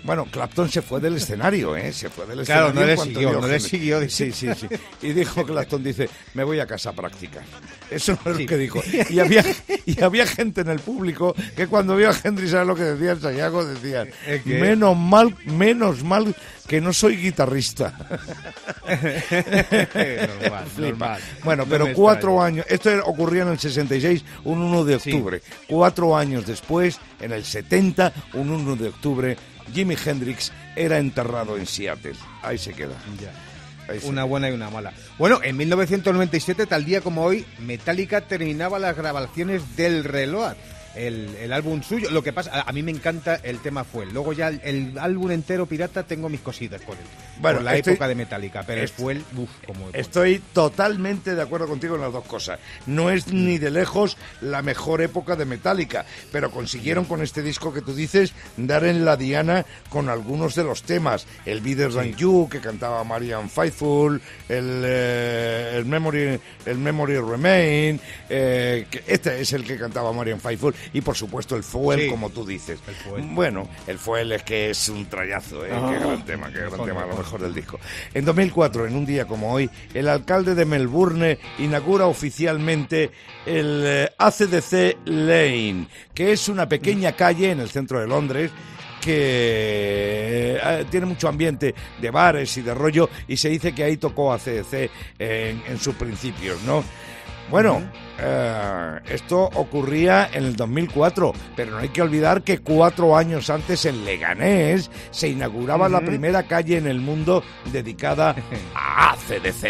Bueno, 0.03 0.25
Clapton 0.29 0.69
se 0.69 0.81
fue 0.81 0.99
del 0.99 1.15
escenario, 1.15 1.75
¿eh? 1.77 1.93
Se 1.93 2.09
fue 2.09 2.25
del 2.25 2.43
Claro, 2.45 2.67
escenario. 2.67 2.73
no 2.73 2.81
en 2.81 2.87
le 2.87 2.97
siguió, 2.97 3.31
no 3.41 3.47
le 3.47 3.59
siguió, 3.59 4.09
Sí, 4.09 4.31
sí, 4.33 4.47
sí. 4.59 4.67
Y 5.01 5.13
dijo 5.13 5.45
Clapton, 5.45 5.81
dice, 5.83 6.09
me 6.33 6.43
voy 6.43 6.59
a 6.59 6.67
casa 6.67 6.89
a 6.89 6.93
practicar. 6.93 7.43
Eso 7.89 8.17
no 8.25 8.31
es 8.31 8.37
Sí. 8.37 8.43
lo 8.43 8.49
que 8.49 8.57
dijo. 8.57 8.81
Y 9.09 9.19
había, 9.19 9.43
y 9.85 10.01
había 10.03 10.27
gente 10.27 10.61
en 10.61 10.67
el 10.69 10.79
público 10.79 11.33
que 11.55 11.67
cuando 11.67 11.95
vio 11.95 12.09
a 12.09 12.15
Hendrix, 12.21 12.51
¿sabes 12.51 12.67
lo 12.67 12.75
que 12.75 12.83
decían? 12.83 13.21
Sayago 13.21 13.63
decían, 13.65 14.09
menos 14.45 14.97
mal, 14.97 15.35
menos 15.45 16.03
mal 16.03 16.35
que 16.67 16.81
no 16.81 16.91
soy 16.91 17.17
guitarrista. 17.17 17.93
normal, 20.43 20.65
normal. 20.77 21.19
Bueno, 21.43 21.63
No 21.63 21.69
pero 21.69 21.93
cuatro 21.93 22.41
años, 22.41 22.65
esto 22.69 22.89
ocurría 23.05 23.43
en 23.43 23.49
el 23.49 23.59
66, 23.59 24.23
un 24.43 24.61
1 24.61 24.83
de 24.85 24.99
Sí. 24.99 25.11
octubre. 25.13 25.41
Cuatro 25.67 26.15
años 26.17 26.45
después, 26.45 26.99
en 27.19 27.31
el 27.31 27.43
70, 27.45 28.11
un 28.33 28.49
1 28.51 28.75
de 28.75 28.89
octubre, 28.89 29.37
Jimi 29.73 29.95
Hendrix 30.03 30.51
era 30.75 30.97
enterrado 30.97 31.57
en 31.57 31.65
Seattle. 31.65 32.15
Ahí 32.41 32.57
se 32.57 32.73
queda. 32.73 32.95
Ahí 33.87 33.99
se 33.99 34.07
Una 34.07 34.23
buena 34.23 34.49
y 34.49 34.53
una 34.53 34.69
mala. 34.69 34.93
Bueno, 35.17 35.39
en 35.43 35.57
1997, 35.57 36.65
tal 36.65 36.85
día 36.85 37.01
como 37.01 37.23
hoy, 37.23 37.45
Metallica 37.59 38.21
terminaba 38.21 38.79
las 38.79 38.95
grabaciones 38.95 39.75
del 39.75 40.03
reloj. 40.03 40.53
El, 40.95 41.35
el 41.41 41.51
álbum 41.53 41.81
suyo, 41.81 42.11
lo 42.11 42.21
que 42.21 42.33
pasa, 42.33 42.61
a, 42.61 42.71
mí 42.71 42.83
me 42.83 42.91
encanta 42.91 43.35
el 43.43 43.59
tema 43.59 43.83
fue. 43.83 44.05
Luego 44.05 44.31
ya 44.33 44.49
el, 44.49 44.61
el 44.63 44.97
álbum 44.99 45.31
entero 45.31 45.65
pirata 45.65 46.03
tengo 46.03 46.29
mis 46.29 46.41
cositas 46.41 46.81
por 46.81 46.95
él. 46.95 47.03
Bueno, 47.39 47.57
por 47.57 47.65
la 47.65 47.75
estoy- 47.75 47.93
época 47.93 48.07
de 48.07 48.15
Metallica, 48.15 48.63
pero 48.65 48.79
el 48.79 48.85
est- 48.85 48.95
fue 48.95 49.13
el, 49.13 49.23
uf, 49.37 49.49
como 49.65 49.89
Estoy 49.93 50.41
totalmente 50.53 51.33
de 51.35 51.41
acuerdo 51.41 51.67
contigo 51.67 51.95
en 51.95 52.01
las 52.01 52.13
dos 52.13 52.25
cosas. 52.25 52.59
No 52.85 53.09
es 53.09 53.27
ni 53.33 53.57
de 53.57 53.71
lejos 53.71 54.17
la 54.41 54.61
mejor 54.61 55.01
época 55.01 55.35
de 55.35 55.45
Metallica, 55.45 56.05
pero 56.31 56.51
consiguieron 56.51 57.05
con 57.05 57.21
este 57.23 57.41
disco 57.41 57.73
que 57.73 57.81
tú 57.81 57.95
dices 57.95 58.33
dar 58.57 58.83
en 58.85 59.03
la 59.03 59.17
diana 59.17 59.65
con 59.89 60.09
algunos 60.09 60.53
de 60.55 60.63
los 60.63 60.83
temas. 60.83 61.25
El 61.45 61.61
Better 61.61 61.91
Than 61.91 62.15
You, 62.15 62.47
que 62.51 62.59
cantaba 62.59 63.03
Marian 63.03 63.49
Faithful, 63.49 64.21
el, 64.47 64.83
eh, 64.85 65.73
el, 65.77 65.85
Memory, 65.85 66.39
el 66.67 66.77
Memory 66.77 67.17
Remain, 67.17 67.99
eh, 68.29 68.85
que 68.91 69.03
este 69.07 69.41
es 69.41 69.53
el 69.53 69.63
que 69.63 69.77
cantaba 69.77 70.13
Marian 70.13 70.39
Faithful, 70.39 70.73
y 70.91 71.01
por 71.01 71.15
supuesto 71.15 71.55
el 71.55 71.63
Fuel, 71.63 72.01
Sí. 72.01 72.07
como 72.09 72.29
tú 72.29 72.45
dices. 72.45 72.79
El 72.87 72.95
Fuel. 72.95 73.23
Bueno, 73.29 73.67
el 73.87 73.97
Fuel 73.99 74.31
es 74.31 74.43
que 74.43 74.71
es 74.71 74.89
un 74.89 75.05
trayazo, 75.05 75.65
¿eh? 75.65 75.69
Ah. 75.71 75.89
qué 75.93 75.99
gran 75.99 76.25
tema, 76.25 76.47
qué 76.51 76.59
gran 76.59 76.85
tema, 76.85 77.05
lo 77.05 77.15
mejor. 77.17 77.41
del 77.41 77.53
disco. 77.53 77.79
En 78.13 78.25
2004, 78.25 78.85
en 78.87 78.95
un 78.95 79.05
día 79.05 79.25
como 79.25 79.51
hoy, 79.53 79.69
el 79.93 80.07
alcalde 80.07 80.55
de 80.55 80.65
Melbourne 80.65 81.37
inaugura 81.59 82.07
oficialmente 82.07 83.11
el 83.45 83.83
eh, 83.85 84.09
ACDC 84.17 84.97
Lane, 85.05 85.87
que 86.13 86.31
es 86.31 86.47
una 86.49 86.67
pequeña 86.67 87.13
calle 87.13 87.51
en 87.51 87.59
el 87.59 87.69
centro 87.69 87.99
de 87.99 88.07
Londres 88.07 88.51
que 89.01 90.57
eh, 90.63 90.85
tiene 90.89 91.05
mucho 91.05 91.27
ambiente 91.27 91.73
de 92.01 92.09
bares 92.09 92.55
y 92.57 92.61
de 92.61 92.73
rollo 92.73 93.09
y 93.27 93.37
se 93.37 93.49
dice 93.49 93.73
que 93.73 93.83
ahí 93.83 93.97
tocó 93.97 94.31
ACDC 94.33 94.89
en, 95.19 95.61
en 95.67 95.79
sus 95.79 95.95
principios, 95.95 96.61
¿no? 96.63 96.83
Bueno, 97.49 97.81
eh, 98.19 98.99
esto 99.09 99.43
ocurría 99.53 100.29
en 100.33 100.45
el 100.45 100.55
2004, 100.55 101.33
pero 101.55 101.71
no 101.71 101.77
hay 101.79 101.89
que 101.89 102.01
olvidar 102.01 102.41
que 102.43 102.59
cuatro 102.59 103.15
años 103.15 103.49
antes 103.49 103.85
en 103.85 104.05
Leganés 104.05 104.89
se 105.11 105.29
inauguraba 105.29 105.89
la 105.89 106.01
primera 106.01 106.43
calle 106.43 106.77
en 106.77 106.87
el 106.87 106.99
mundo 106.99 107.43
dedicada 107.71 108.35
a 108.75 109.11
ACDC. 109.11 109.65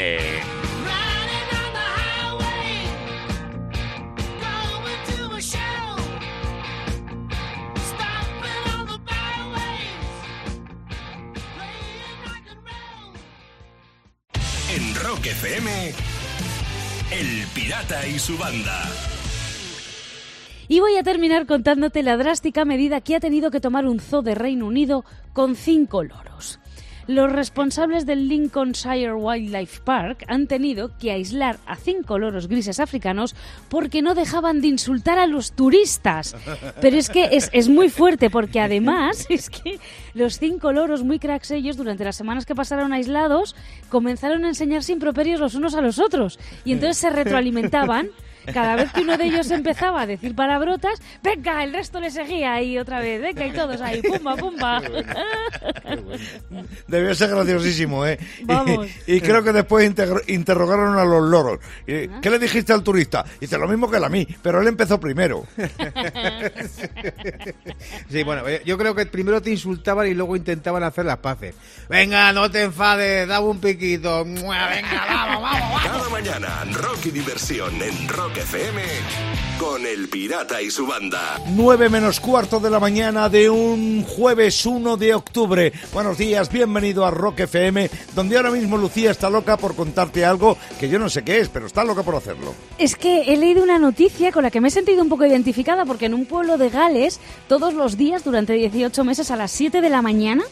En 14.76 14.96
Rock 14.96 15.28
FM, 15.28 15.94
El 17.14 17.46
Pirata 17.54 18.08
y 18.08 18.18
su 18.18 18.36
banda. 18.40 18.90
Y 20.68 20.80
voy 20.80 20.96
a 20.96 21.04
terminar 21.04 21.46
contándote 21.46 22.02
la 22.02 22.18
drástica 22.18 22.66
medida 22.66 23.02
que 23.02 23.16
ha 23.16 23.20
tenido 23.20 23.52
que 23.52 23.60
tomar 23.60 23.86
un 23.86 24.00
zoo 24.00 24.24
de 24.24 24.34
Reino 24.34 24.66
Unido 24.66 25.06
con 25.32 25.56
cinco 25.56 26.04
loros. 26.04 26.60
Los 27.08 27.32
responsables 27.32 28.06
del 28.06 28.28
Lincolnshire 28.28 29.14
Wildlife 29.14 29.82
Park 29.84 30.24
han 30.28 30.48
tenido 30.48 30.92
que 30.98 31.12
aislar 31.12 31.58
a 31.66 31.76
cinco 31.76 32.18
loros 32.18 32.48
grises 32.48 32.80
africanos 32.80 33.36
porque 33.70 34.02
no 34.02 34.16
dejaban 34.16 34.62
de 34.62 34.68
insultar 34.68 35.20
a 35.20 35.28
los 35.28 35.52
turistas. 35.52 36.36
Pero 36.80 36.98
es 36.98 37.10
que 37.10 37.30
es, 37.32 37.50
es 37.54 37.68
muy 37.70 37.90
fuerte 37.90 38.30
porque 38.30 38.60
además 38.60 39.26
es 39.30 39.50
que 39.50 39.80
los 40.14 40.40
cinco 40.40 40.72
loros, 40.72 41.04
muy 41.04 41.20
cracks 41.20 41.52
ellos, 41.52 41.78
durante 41.78 42.04
las 42.04 42.16
semanas 42.16 42.46
que 42.46 42.56
pasaron 42.56 42.94
aislados, 42.94 43.56
comenzaron 43.90 44.46
a 44.46 44.50
enseñarse 44.50 44.94
improperios 44.94 45.40
los 45.40 45.56
unos 45.56 45.76
a 45.76 45.82
los 45.82 46.00
otros. 46.00 46.40
Y 46.64 46.74
entonces 46.74 46.98
se 46.98 47.10
retroalimentaban. 47.10 48.10
Cada 48.52 48.76
vez 48.76 48.92
que 48.92 49.02
uno 49.02 49.18
de 49.18 49.26
ellos 49.26 49.50
empezaba 49.52 50.02
a 50.02 50.06
decir 50.06 50.36
palabrotas, 50.36 51.02
venga, 51.22 51.64
el 51.64 51.74
resto 51.74 52.00
le 52.00 52.12
seguía 52.12 52.62
y 52.62 52.78
otra 52.78 53.00
vez, 53.00 53.22
venga, 53.22 53.46
y 53.46 53.52
todos 53.52 53.80
ahí, 53.82 54.02
pumba, 54.02 54.36
pumba. 54.36 54.82
Debió 56.88 57.16
ser 57.16 57.30
graciosísimo, 57.30 58.06
¿eh? 58.06 58.18
Y- 58.40 58.46
Vamos. 58.46 58.88
Y, 59.08 59.22
creo 59.22 59.44
que 59.44 59.52
después 59.54 59.90
interrogaron 60.28 60.98
a 60.98 61.06
los 61.06 61.24
loros. 61.24 61.60
Y, 61.88 62.08
¿Qué 62.22 62.30
le 62.30 62.40
dijiste 62.40 62.74
al 62.74 62.84
turista? 62.84 63.24
Dice 63.40 63.58
lo 63.58 63.68
mismo 63.68 63.90
que 63.90 63.98
él 63.98 64.04
a 64.04 64.10
mí, 64.10 64.28
pero 64.42 64.62
él 64.62 64.68
empezó 64.68 65.00
primero. 65.00 65.46
Sí, 68.10 68.24
bueno, 68.24 68.48
eh, 68.48 68.62
yo 68.66 68.78
creo 68.78 68.94
que 68.96 69.06
primero 69.06 69.42
te 69.42 69.50
insultaban 69.52 70.08
y 70.08 70.14
luego 70.14 70.36
intentaban 70.36 70.84
hacer 70.84 71.06
las 71.06 71.18
paces. 71.18 71.56
Venga, 71.90 72.32
no 72.34 72.50
te 72.50 72.64
enfades, 72.64 73.28
dame 73.28 73.48
un 73.48 73.60
piquito. 73.60 74.24
Venga, 74.26 74.52
vamos, 75.10 75.42
vamos, 75.42 75.62
vamos. 75.62 75.84
Cada 75.84 76.10
mañana, 76.10 76.64
rock 76.74 77.06
y 77.08 77.12
diversión 77.12 77.82
en 77.82 78.08
Rock 78.08 78.33
FM 78.38 78.82
con 79.60 79.86
El 79.86 80.10
Pirata 80.10 80.62
y 80.62 80.72
su 80.72 80.88
banda. 80.88 81.40
9 81.56 81.90
menos 81.90 82.20
cuarto 82.20 82.60
de 82.60 82.70
la 82.70 82.80
mañana 82.80 83.30
de 83.30 83.50
un 83.50 84.04
jueves 84.04 84.66
1 84.66 84.98
de 84.98 85.14
octubre. 85.14 85.72
Buenos 85.94 86.18
días, 86.18 86.52
bienvenido 86.52 87.06
a 87.06 87.12
Rock 87.12 87.42
FM, 87.42 87.90
donde 88.16 88.38
ahora 88.38 88.52
mismo 88.52 88.78
Lucía 88.78 89.12
está 89.12 89.30
loca 89.30 89.58
por 89.58 89.76
contarte 89.76 90.26
algo 90.26 90.58
que 90.80 90.90
yo 90.90 91.00
no 91.00 91.10
sé 91.10 91.24
qué 91.24 91.40
es, 91.40 91.50
pero 91.50 91.68
está 91.68 91.84
loca 91.84 92.04
por 92.04 92.16
hacerlo. 92.16 92.54
Es 92.78 92.96
que 92.96 93.34
he 93.34 93.38
leído 93.38 93.64
una 93.64 93.78
noticia 93.78 94.32
con 94.32 94.44
la 94.44 94.52
que 94.52 94.62
me 94.62 94.70
he 94.70 94.72
sentido 94.72 95.04
un 95.04 95.10
poco 95.10 95.26
identificada 95.26 95.86
porque 95.86 96.08
en 96.08 96.14
un 96.14 96.26
pueblo 96.26 96.58
de 96.58 96.70
Gales, 96.70 97.20
todos 97.48 97.74
los 97.74 97.98
días, 97.98 98.24
durante 98.24 98.54
18 98.54 99.04
meses, 99.04 99.32
a 99.32 99.36
las 99.36 99.52
7 99.52 99.82
de 99.82 99.90
la 99.90 100.02
mañana, 100.02 100.44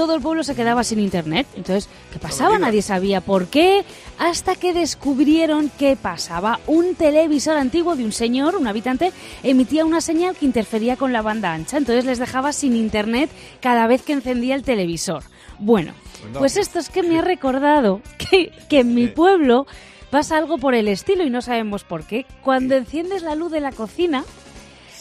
todo 0.00 0.14
el 0.14 0.22
pueblo 0.22 0.42
se 0.44 0.54
quedaba 0.54 0.82
sin 0.82 0.98
internet. 0.98 1.46
Entonces, 1.56 1.90
¿qué 2.10 2.18
pasaba? 2.18 2.58
Nadie 2.58 2.80
sabía 2.80 3.20
por 3.20 3.48
qué, 3.48 3.84
hasta 4.18 4.54
que 4.54 4.72
descubrieron 4.72 5.70
qué 5.78 5.94
pasaba. 5.94 6.58
Un 6.66 6.94
televisor 6.94 7.58
antiguo 7.58 7.96
de 7.96 8.06
un 8.06 8.12
señor, 8.12 8.56
un 8.56 8.66
habitante, 8.66 9.12
emitía 9.42 9.84
una 9.84 10.00
señal 10.00 10.34
que 10.34 10.46
interfería 10.46 10.96
con 10.96 11.12
la 11.12 11.20
banda 11.20 11.52
ancha. 11.52 11.76
Entonces 11.76 12.06
les 12.06 12.18
dejaba 12.18 12.54
sin 12.54 12.76
internet 12.76 13.28
cada 13.60 13.86
vez 13.86 14.00
que 14.00 14.14
encendía 14.14 14.54
el 14.54 14.62
televisor. 14.62 15.22
Bueno, 15.58 15.92
pues 16.32 16.56
esto 16.56 16.78
es 16.78 16.88
que 16.88 17.02
me 17.02 17.18
ha 17.18 17.22
recordado 17.22 18.00
que, 18.16 18.52
que 18.70 18.80
en 18.80 18.94
mi 18.94 19.06
pueblo 19.06 19.66
pasa 20.08 20.38
algo 20.38 20.56
por 20.56 20.74
el 20.74 20.88
estilo 20.88 21.24
y 21.24 21.30
no 21.30 21.42
sabemos 21.42 21.84
por 21.84 22.04
qué. 22.04 22.24
Cuando 22.40 22.74
enciendes 22.74 23.20
la 23.22 23.34
luz 23.34 23.52
de 23.52 23.60
la 23.60 23.72
cocina, 23.72 24.24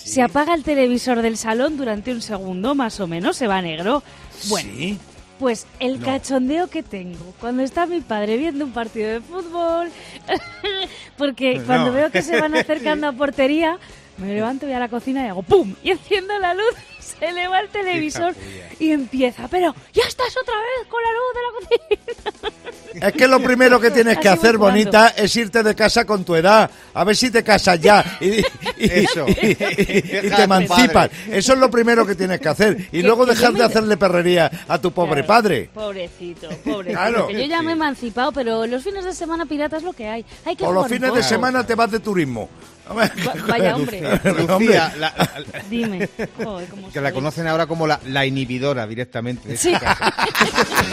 se 0.10 0.22
apaga 0.22 0.54
el 0.54 0.64
televisor 0.64 1.22
del 1.22 1.38
salón 1.38 1.78
durante 1.78 2.12
un 2.12 2.22
segundo 2.22 2.76
más 2.76 3.00
o 3.00 3.08
menos, 3.08 3.38
se 3.38 3.48
va 3.48 3.58
a 3.58 3.62
negro. 3.62 4.04
Bueno, 4.48 4.70
Sí. 4.74 4.98
pues 5.40 5.68
el 5.80 6.00
cachondeo 6.02 6.68
que 6.70 6.84
tengo 6.84 7.34
cuando 7.40 7.64
está 7.64 7.86
mi 7.86 8.02
padre 8.02 8.38
viendo 8.38 8.66
un 8.66 8.72
partido 8.72 9.10
de 9.10 9.22
fútbol, 9.22 9.90
porque 11.18 11.62
cuando 11.66 11.88
No. 11.92 11.94
veo 11.94 12.12
que 12.12 12.22
se 12.22 12.40
van 12.40 12.56
acercando 12.56 13.08
a 13.08 13.12
portería, 13.14 13.78
me 14.18 14.34
levanto, 14.34 14.66
voy 14.66 14.76
a 14.76 14.80
la 14.80 14.90
cocina 14.90 15.26
y 15.26 15.30
hago 15.30 15.44
¡pum! 15.44 15.76
Y 15.84 15.92
enciendo 15.92 16.38
la 16.40 16.54
luz, 16.54 16.74
se 17.20 17.32
le 17.32 17.48
va 17.48 17.60
el 17.62 17.70
televisor 17.70 18.36
y 18.80 18.92
empieza, 18.92 19.48
pero 19.48 19.74
ya 19.94 20.04
estás 20.04 20.36
otra 20.42 20.56
vez 20.56 20.88
con 20.90 21.02
la 21.02 21.12
luz 21.12 21.34
de 21.36 21.42
la 21.42 22.50
cocina. 22.50 23.08
Es 23.08 23.14
que 23.14 23.28
lo 23.28 23.40
primero 23.42 23.80
que 23.80 23.92
tienes 23.92 24.18
que 24.18 24.28
hacer, 24.30 24.58
bonita, 24.58 25.10
es 25.10 25.36
irte 25.36 25.62
de 25.64 25.76
casa 25.76 26.06
con 26.06 26.24
tu 26.26 26.36
edad. 26.36 26.70
A 26.94 27.04
ver 27.04 27.16
si 27.16 27.30
te 27.30 27.44
casas 27.44 27.80
ya 27.80 28.04
y, 28.20 28.40
y- 28.40 28.44
Eso. 28.78 29.26
y- 29.28 29.32
y- 29.32 29.52
y 29.52 30.02
Deja 30.22 30.36
te 30.38 30.44
emancipas. 30.44 31.10
Eso 31.30 31.54
es 31.54 31.60
lo 31.60 31.70
primero 31.70 32.06
que 32.06 32.16
tienes 32.16 32.40
que 32.42 32.50
hacer. 32.50 32.78
Y 32.92 33.02
Que- 33.02 33.04
luego 33.04 33.26
dejar 33.26 33.54
me- 33.54 33.60
de 33.60 33.66
hacerle 33.66 33.96
perrería 33.96 34.50
a 34.68 34.80
tu 34.82 34.92
pobre 34.92 35.24
Claro. 35.24 35.28
padre. 35.28 35.70
Pobrecito, 35.74 36.50
pobrecito. 36.64 37.00
Claro. 37.00 37.28
que 37.28 37.34
yo 37.34 37.46
ya 37.46 37.62
me 37.62 37.72
he 37.72 37.74
emancipado, 37.74 38.32
pero 38.32 38.66
los 38.66 38.84
fines 38.84 39.06
de 39.06 39.14
semana 39.14 39.46
pirata 39.46 39.78
es 39.78 39.84
lo 39.84 39.94
que 39.94 40.08
hay. 40.08 40.26
Hay 40.46 40.56
que 40.56 40.66
O 40.66 40.72
los 40.72 40.88
fines 40.88 41.14
de 41.14 41.24
semana 41.24 41.66
te 41.66 41.76
vas 41.76 41.92
de 41.92 42.00
turismo. 42.00 42.50
Va- 42.98 43.12
vaya 43.48 43.76
hombre. 43.76 44.02
Lucía, 44.48 44.94
la- 44.98 45.14
la- 45.18 45.64
Dime. 45.70 46.10
Joder, 46.44 46.68
cómo 46.70 46.92
que 46.92 47.02
la 47.02 47.12
conocen 47.12 47.48
ahora 47.48 47.68
como 47.68 47.88
la, 47.88 48.00
la 48.06 48.26
inhibidora 48.26 48.88
directamente. 48.88 49.48
de 49.50 49.58
Sí. 49.58 49.72
esta 49.74 49.96
casa. 49.96 50.28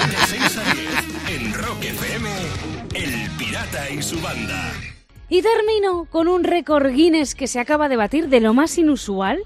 De 0.09 0.17
6 0.29 0.59
a 0.59 0.75
10 0.75 1.41
en 1.43 1.55
Rock 1.55 1.85
FM, 1.85 2.29
El 2.95 3.31
Pirata 3.39 3.91
y 3.91 4.03
su 4.03 4.21
banda. 4.21 4.73
Y 5.29 5.43
termino 5.43 6.05
con 6.05 6.29
un 6.29 6.45
récord 6.45 6.87
Guinness 6.93 7.35
que 7.35 7.47
se 7.49 7.59
acaba 7.59 7.89
de 7.89 7.97
batir 7.97 8.29
de 8.29 8.41
lo 8.41 8.55
más 8.55 8.79
inusual. 8.79 9.41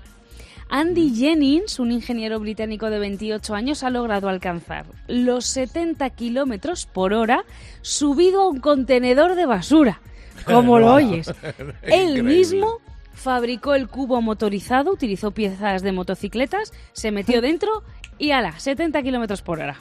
Andy 0.73 1.13
Jennings, 1.17 1.81
un 1.81 1.91
ingeniero 1.91 2.39
británico 2.39 2.91
de 2.91 3.01
28 3.01 3.55
años, 3.57 3.83
ha 3.83 3.91
logrado 3.91 4.29
alcanzar 4.29 4.87
los 5.09 5.47
70 5.47 6.11
kilómetros 6.11 6.87
por 6.87 7.13
hora 7.13 7.45
subido 7.83 8.43
a 8.43 8.49
un 8.49 8.61
contenedor 8.61 9.35
de 9.35 9.47
basura. 9.47 10.01
Como 10.45 10.79
lo 10.79 10.95
oyes. 10.95 11.33
Él 11.83 12.23
mismo 12.23 12.81
fabricó 13.13 13.75
el 13.75 13.89
cubo 13.89 14.23
motorizado, 14.23 14.93
utilizó 14.93 15.31
piezas 15.31 15.83
de 15.83 15.93
motocicletas, 15.93 16.73
se 16.93 17.11
metió 17.11 17.41
dentro 17.43 17.83
y 18.19 18.33
ala, 18.33 18.59
70 18.59 19.03
kilómetros 19.03 19.43
por 19.43 19.61
hora. 19.61 19.77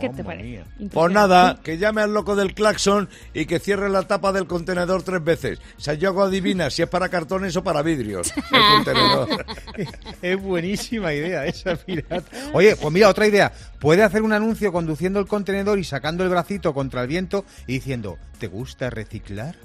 ¿Qué 0.00 0.08
te 0.08 0.24
parece? 0.24 0.64
Pues 0.92 1.12
nada, 1.12 1.58
que 1.62 1.78
llame 1.78 2.02
al 2.02 2.12
loco 2.12 2.36
del 2.36 2.54
claxon 2.54 3.08
y 3.34 3.46
que 3.46 3.58
cierre 3.58 3.88
la 3.88 4.02
tapa 4.02 4.32
del 4.32 4.46
contenedor 4.46 5.02
tres 5.02 5.22
veces. 5.22 5.58
O 5.76 5.80
sea, 5.80 5.94
yo 5.94 6.08
hago 6.08 6.22
adivina 6.22 6.70
si 6.70 6.82
es 6.82 6.88
para 6.88 7.08
cartones 7.08 7.56
o 7.56 7.64
para 7.64 7.82
vidrios. 7.82 8.32
El 8.52 8.62
contenedor. 8.74 9.46
Es 10.22 10.40
buenísima 10.40 11.12
idea 11.12 11.46
esa 11.46 11.76
pirata. 11.76 12.24
Oye, 12.52 12.76
pues 12.76 12.92
mira, 12.92 13.08
otra 13.08 13.26
idea. 13.26 13.52
Puede 13.80 14.02
hacer 14.02 14.22
un 14.22 14.32
anuncio 14.32 14.72
conduciendo 14.72 15.18
el 15.18 15.26
contenedor 15.26 15.78
y 15.78 15.84
sacando 15.84 16.22
el 16.24 16.30
bracito 16.30 16.72
contra 16.74 17.02
el 17.02 17.08
viento 17.08 17.44
y 17.66 17.74
diciendo, 17.74 18.18
¿te 18.38 18.46
gusta 18.46 18.90
reciclar? 18.90 19.56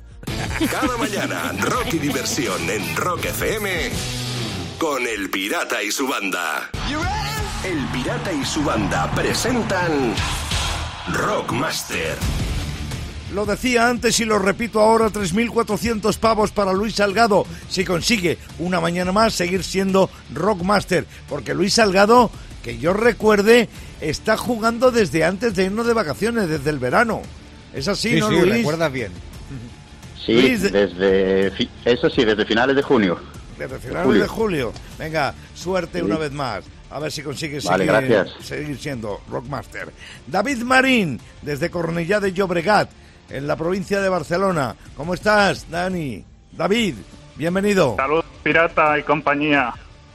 Cada 0.72 0.98
mañana, 0.98 1.52
rock 1.62 1.94
y 1.94 2.00
diversión 2.00 2.70
en 2.70 2.96
Rock 2.96 3.26
FM 3.26 3.92
con 4.80 5.06
El 5.06 5.30
Pirata 5.30 5.84
y 5.84 5.92
su 5.92 6.08
banda. 6.08 6.70
El 7.68 7.86
Pirata 7.88 8.32
y 8.32 8.46
su 8.46 8.64
banda 8.64 9.12
presentan 9.14 10.14
Rockmaster. 11.12 12.16
Lo 13.34 13.46
decía 13.46 13.90
antes 13.90 14.22
y 14.22 14.26
lo 14.26 14.40
repito 14.40 14.80
ahora, 14.80 15.08
3.400 15.08 16.18
pavos 16.18 16.52
para 16.52 16.72
Luis 16.72 16.96
Salgado 16.96 17.46
si 17.68 17.84
consigue 17.84 18.38
una 18.60 18.80
mañana 18.80 19.12
más 19.12 19.34
seguir 19.34 19.66
siendo 19.66 20.10
Rockmaster. 20.34 21.06
Porque 21.28 21.54
Luis 21.54 21.74
Salgado, 21.74 22.32
que 22.64 22.78
yo 22.78 22.94
recuerde, 22.94 23.68
está 24.00 24.38
jugando 24.38 24.92
desde 24.92 25.26
antes 25.26 25.54
de 25.54 25.66
irnos 25.66 25.86
de 25.88 25.94
vacaciones, 25.94 26.48
desde 26.48 26.70
el 26.70 26.80
verano. 26.80 27.22
¿Es 27.74 27.90
así, 27.90 28.12
Sí, 28.12 28.20
no, 28.22 28.30
sí, 28.30 28.36
Luis? 28.36 28.54
recuerdas 28.60 28.94
bien. 28.94 29.12
Sí, 30.26 30.42
Luis, 30.42 30.72
desde, 30.72 31.48
eso 31.84 32.10
sí, 32.10 32.24
desde 32.24 32.46
finales 32.46 32.78
de 32.78 32.82
junio. 32.82 33.20
Desde 33.60 33.78
finales 33.78 34.22
de 34.22 34.28
julio. 34.28 34.72
Venga, 34.98 35.36
suerte 35.54 36.02
una 36.02 36.18
vez 36.18 36.32
más. 36.32 36.64
A 36.90 37.00
ver 37.00 37.12
si 37.12 37.22
consigues 37.22 37.66
Vale, 37.66 37.86
seguir, 37.86 38.26
seguir 38.42 38.80
siendo 38.80 39.22
Rockmaster. 39.30 39.92
David 40.26 40.60
Marín, 40.64 41.20
desde 41.42 41.70
Cornellá 41.70 42.20
de 42.20 42.32
Llobregat, 42.32 42.90
en 43.30 43.46
la 43.48 43.56
provincia 43.56 44.00
de 44.00 44.10
Barcelona. 44.10 44.76
¿Cómo 44.96 45.14
estás, 45.14 45.70
Dani? 45.70 46.24
David, 46.52 46.96
bienvenido. 47.36 47.96
Salud, 47.98 48.24
pirata 48.42 48.98
y 48.98 49.04
compañía. 49.04 49.74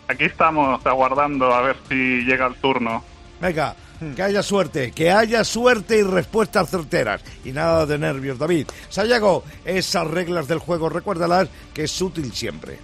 Aquí 0.09 0.25
estamos 0.25 0.85
aguardando 0.85 1.53
a 1.55 1.61
ver 1.63 1.77
si 1.89 2.25
llega 2.25 2.47
el 2.47 2.55
turno. 2.57 3.05
Venga, 3.41 3.75
que 4.17 4.23
haya 4.23 4.43
suerte, 4.43 4.93
que 4.93 5.11
haya 5.11 5.45
suerte 5.45 5.99
y 5.99 6.03
respuestas 6.03 6.71
certeras. 6.71 7.23
Y 7.45 7.53
nada 7.53 7.87
de 7.87 7.99
nervios, 7.99 8.39
David. 8.39 8.67
Sayago, 8.89 9.45
esas 9.65 10.07
reglas 10.07 10.49
del 10.49 10.59
juego, 10.59 10.89
recuérdalas, 10.89 11.49
que 11.75 11.85
es 11.85 12.01
útil 12.01 12.33
siempre. 12.33 12.79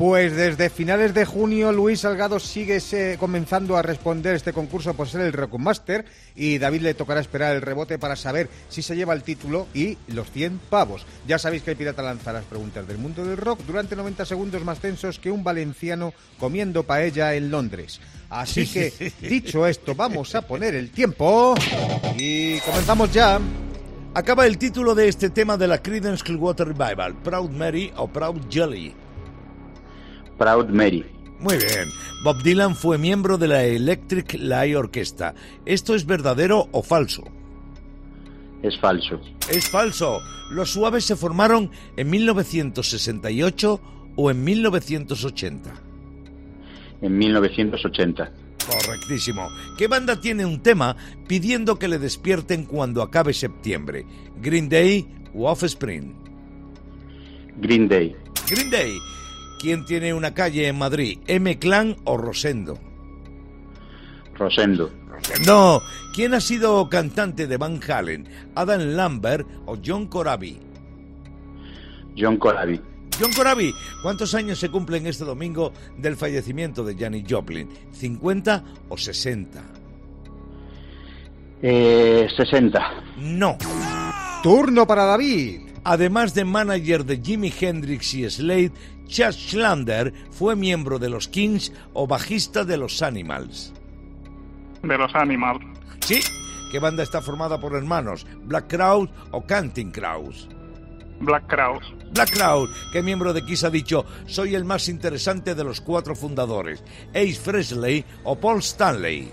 Pues 0.00 0.34
desde 0.34 0.70
finales 0.70 1.12
de 1.12 1.26
junio 1.26 1.72
Luis 1.72 2.00
Salgado 2.00 2.40
sigue 2.40 2.80
se- 2.80 3.18
comenzando 3.20 3.76
a 3.76 3.82
responder 3.82 4.34
este 4.34 4.54
concurso 4.54 4.94
por 4.94 5.06
ser 5.10 5.20
el 5.20 5.34
Rockmaster 5.34 6.06
y 6.34 6.56
David 6.56 6.80
le 6.80 6.94
tocará 6.94 7.20
esperar 7.20 7.54
el 7.54 7.60
rebote 7.60 7.98
para 7.98 8.16
saber 8.16 8.48
si 8.70 8.80
se 8.80 8.96
lleva 8.96 9.12
el 9.12 9.22
título 9.22 9.66
y 9.74 9.98
los 10.08 10.30
100 10.30 10.58
pavos. 10.70 11.04
Ya 11.28 11.38
sabéis 11.38 11.64
que 11.64 11.72
el 11.72 11.76
pirata 11.76 12.00
lanza 12.00 12.32
las 12.32 12.44
preguntas 12.46 12.88
del 12.88 12.96
mundo 12.96 13.26
del 13.26 13.36
rock 13.36 13.60
durante 13.66 13.94
90 13.94 14.24
segundos 14.24 14.64
más 14.64 14.78
tensos 14.78 15.18
que 15.18 15.30
un 15.30 15.44
valenciano 15.44 16.14
comiendo 16.38 16.82
paella 16.84 17.34
en 17.34 17.50
Londres. 17.50 18.00
Así 18.30 18.66
que, 18.66 19.12
dicho 19.20 19.66
esto, 19.66 19.94
vamos 19.94 20.34
a 20.34 20.40
poner 20.40 20.76
el 20.76 20.88
tiempo 20.92 21.54
y 22.16 22.58
comenzamos 22.60 23.12
ya. 23.12 23.38
Acaba 24.14 24.46
el 24.46 24.56
título 24.56 24.94
de 24.94 25.08
este 25.08 25.28
tema 25.28 25.58
de 25.58 25.68
la 25.68 25.82
Creedence 25.82 26.24
Clearwater 26.24 26.68
Revival, 26.68 27.16
Proud 27.22 27.50
Mary 27.50 27.92
o 27.98 28.08
Proud 28.08 28.40
Jelly. 28.50 28.94
Proud 30.40 30.70
Mary. 30.70 31.04
Muy 31.38 31.58
bien. 31.58 31.90
Bob 32.24 32.42
Dylan 32.42 32.74
fue 32.74 32.96
miembro 32.96 33.36
de 33.36 33.46
la 33.46 33.62
Electric 33.62 34.38
Light 34.40 34.74
Orchestra. 34.74 35.34
¿Esto 35.66 35.94
es 35.94 36.06
verdadero 36.06 36.66
o 36.72 36.82
falso? 36.82 37.24
Es 38.62 38.78
falso. 38.78 39.20
Es 39.50 39.68
falso. 39.68 40.18
Los 40.50 40.70
suaves 40.70 41.04
se 41.04 41.14
formaron 41.14 41.70
en 41.94 42.08
1968 42.08 43.80
o 44.16 44.30
en 44.30 44.42
1980. 44.42 45.70
En 47.02 47.18
1980. 47.18 48.32
Correctísimo. 48.66 49.46
¿Qué 49.76 49.88
banda 49.88 50.22
tiene 50.22 50.46
un 50.46 50.62
tema 50.62 50.96
pidiendo 51.28 51.78
que 51.78 51.88
le 51.88 51.98
despierten 51.98 52.64
cuando 52.64 53.02
acabe 53.02 53.34
septiembre? 53.34 54.06
¿Green 54.40 54.70
Day 54.70 55.06
u 55.34 55.44
Offspring? 55.44 56.14
Green 57.58 57.88
Day. 57.88 58.16
Green 58.48 58.70
Day. 58.70 58.98
¿Quién 59.60 59.84
tiene 59.84 60.14
una 60.14 60.32
calle 60.32 60.68
en 60.68 60.78
Madrid? 60.78 61.18
¿M 61.26 61.58
Clan 61.58 61.94
o 62.04 62.16
Rosendo? 62.16 62.78
Rosendo. 64.34 64.90
No. 65.46 65.82
¿Quién 66.14 66.32
ha 66.32 66.40
sido 66.40 66.88
cantante 66.88 67.46
de 67.46 67.58
Van 67.58 67.78
Halen? 67.86 68.26
¿Adam 68.54 68.80
Lambert 68.80 69.46
o 69.66 69.76
John 69.84 70.06
Corabi? 70.06 70.58
John 72.16 72.38
Corabi. 72.38 72.80
John 73.20 73.32
Corabi, 73.34 73.74
¿cuántos 74.02 74.34
años 74.34 74.58
se 74.58 74.70
cumplen 74.70 75.06
este 75.06 75.26
domingo 75.26 75.74
del 75.98 76.16
fallecimiento 76.16 76.82
de 76.82 76.96
Janis 76.96 77.26
Joplin? 77.28 77.68
¿50 77.92 78.62
o 78.88 78.96
60? 78.96 79.62
Eh, 81.60 82.26
60. 82.34 82.80
No. 83.18 83.58
Turno 84.42 84.86
para 84.86 85.04
David. 85.04 85.68
Además 85.84 86.34
de 86.34 86.44
manager 86.44 87.04
de 87.04 87.20
Jimi 87.22 87.52
Hendrix 87.58 88.14
y 88.14 88.28
Slade, 88.28 88.72
Chad 89.10 89.32
Schlander 89.32 90.12
fue 90.30 90.54
miembro 90.56 90.98
de 90.98 91.08
los 91.10 91.28
Kings 91.28 91.72
o 91.92 92.06
bajista 92.06 92.64
de 92.64 92.76
los 92.76 93.02
Animals. 93.02 93.72
De 94.82 94.96
los 94.96 95.14
Animals. 95.14 95.60
Sí. 96.06 96.20
¿Qué 96.70 96.78
banda 96.78 97.02
está 97.02 97.20
formada 97.20 97.60
por 97.60 97.74
hermanos? 97.74 98.24
¿Black 98.44 98.68
Crowd 98.68 99.08
o 99.32 99.44
Canting 99.44 99.90
Crows? 99.90 100.48
Black 101.20 101.46
Crowes. 101.48 101.84
Black 102.14 102.30
Crowd, 102.32 102.70
¿qué 102.92 103.02
miembro 103.02 103.32
de 103.32 103.44
Kiss 103.44 103.64
ha 103.64 103.70
dicho? 103.70 104.06
Soy 104.26 104.54
el 104.54 104.64
más 104.64 104.88
interesante 104.88 105.54
de 105.54 105.64
los 105.64 105.80
cuatro 105.80 106.14
fundadores. 106.14 106.82
Ace 107.10 107.34
Frehley 107.34 108.04
o 108.24 108.36
Paul 108.38 108.60
Stanley. 108.60 109.28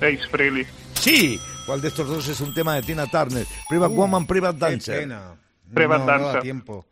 Ace 0.00 0.26
Frehley. 0.30 0.66
Sí. 0.94 1.38
¿Cuál 1.66 1.80
de 1.82 1.88
estos 1.88 2.08
dos 2.08 2.26
es 2.28 2.40
un 2.40 2.54
tema 2.54 2.74
de 2.76 2.82
Tina 2.82 3.06
Turner? 3.06 3.44
Private 3.68 3.92
Uh, 3.92 3.96
Woman, 3.96 4.26
Private 4.26 4.58
Qué 4.58 4.64
Dancer. 4.64 5.00
pena. 5.00 5.34
Prueba 5.74 5.98
no, 5.98 6.06
no 6.06 6.10
da 6.12 6.18
danza. 6.18 6.40
tiempo. 6.40 6.86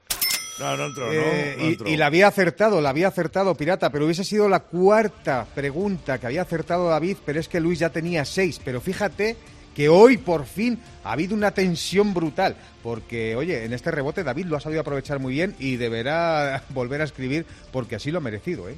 No, 0.59 0.77
no 0.77 0.87
entró, 0.87 1.13
Eh, 1.13 1.55
no, 1.57 1.63
no 1.63 1.69
y- 1.69 1.73
entró. 1.73 1.89
y, 1.89 1.97
la 1.97 2.07
había 2.07 2.29
acertado, 2.29 2.81
la 2.81 2.91
había 2.91 3.09
acertado 3.09 3.55
Pirata, 3.55 3.91
pero 3.91 4.05
hubiese 4.07 4.25
sido 4.25 4.49
la 4.49 4.61
cuarta 4.61 5.47
pregunta 5.55 6.19
que 6.19 6.27
había 6.27 6.43
acertado 6.43 6.89
David, 6.89 7.19
pero 7.27 7.39
es 7.41 7.49
que 7.49 7.61
Luis 7.61 7.79
ya 7.79 7.91
tenía 7.91 8.25
seis. 8.25 8.61
Pero 8.65 8.81
fíjate 8.81 9.37
que 9.75 9.91
hoy 9.91 10.17
por 10.17 10.47
fin 10.47 10.79
ha 11.05 11.13
habido 11.13 11.35
una 11.35 11.51
tensión 11.51 12.15
brutal, 12.15 12.57
porque 12.83 13.37
oye, 13.37 13.65
en 13.65 13.75
este 13.75 13.91
rebote 13.91 14.25
David 14.25 14.47
lo 14.47 14.57
ha 14.57 14.61
sabido 14.61 14.81
aprovechar 14.81 15.19
muy 15.19 15.35
bien 15.35 15.55
y 15.59 15.77
deberá 15.77 16.63
volver 16.71 17.03
a 17.03 17.05
escribir 17.05 17.45
porque 17.73 17.97
así 17.97 18.11
lo 18.11 18.19
ha 18.19 18.23
merecido, 18.23 18.69
¿eh? 18.71 18.77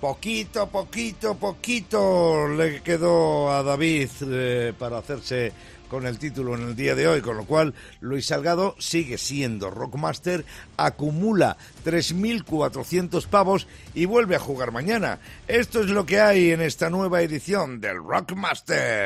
Poquito, 0.00 0.68
poquito, 0.68 1.34
poquito 1.36 2.46
le 2.48 2.82
quedó 2.82 3.50
a 3.50 3.62
David 3.62 4.10
eh, 4.28 4.74
para 4.78 4.98
hacerse 4.98 5.50
con 5.88 6.06
el 6.06 6.18
título 6.18 6.54
en 6.54 6.62
el 6.62 6.76
día 6.76 6.94
de 6.94 7.06
hoy, 7.06 7.20
con 7.20 7.36
lo 7.36 7.44
cual 7.44 7.74
Luis 8.00 8.26
Salgado 8.26 8.74
sigue 8.78 9.18
siendo 9.18 9.70
Rockmaster, 9.70 10.44
acumula 10.76 11.56
3.400 11.84 13.26
pavos 13.26 13.66
y 13.94 14.06
vuelve 14.06 14.36
a 14.36 14.40
jugar 14.40 14.72
mañana. 14.72 15.18
Esto 15.48 15.80
es 15.80 15.90
lo 15.90 16.06
que 16.06 16.20
hay 16.20 16.52
en 16.52 16.60
esta 16.60 16.90
nueva 16.90 17.22
edición 17.22 17.80
del 17.80 17.96
Rockmaster. 17.96 19.04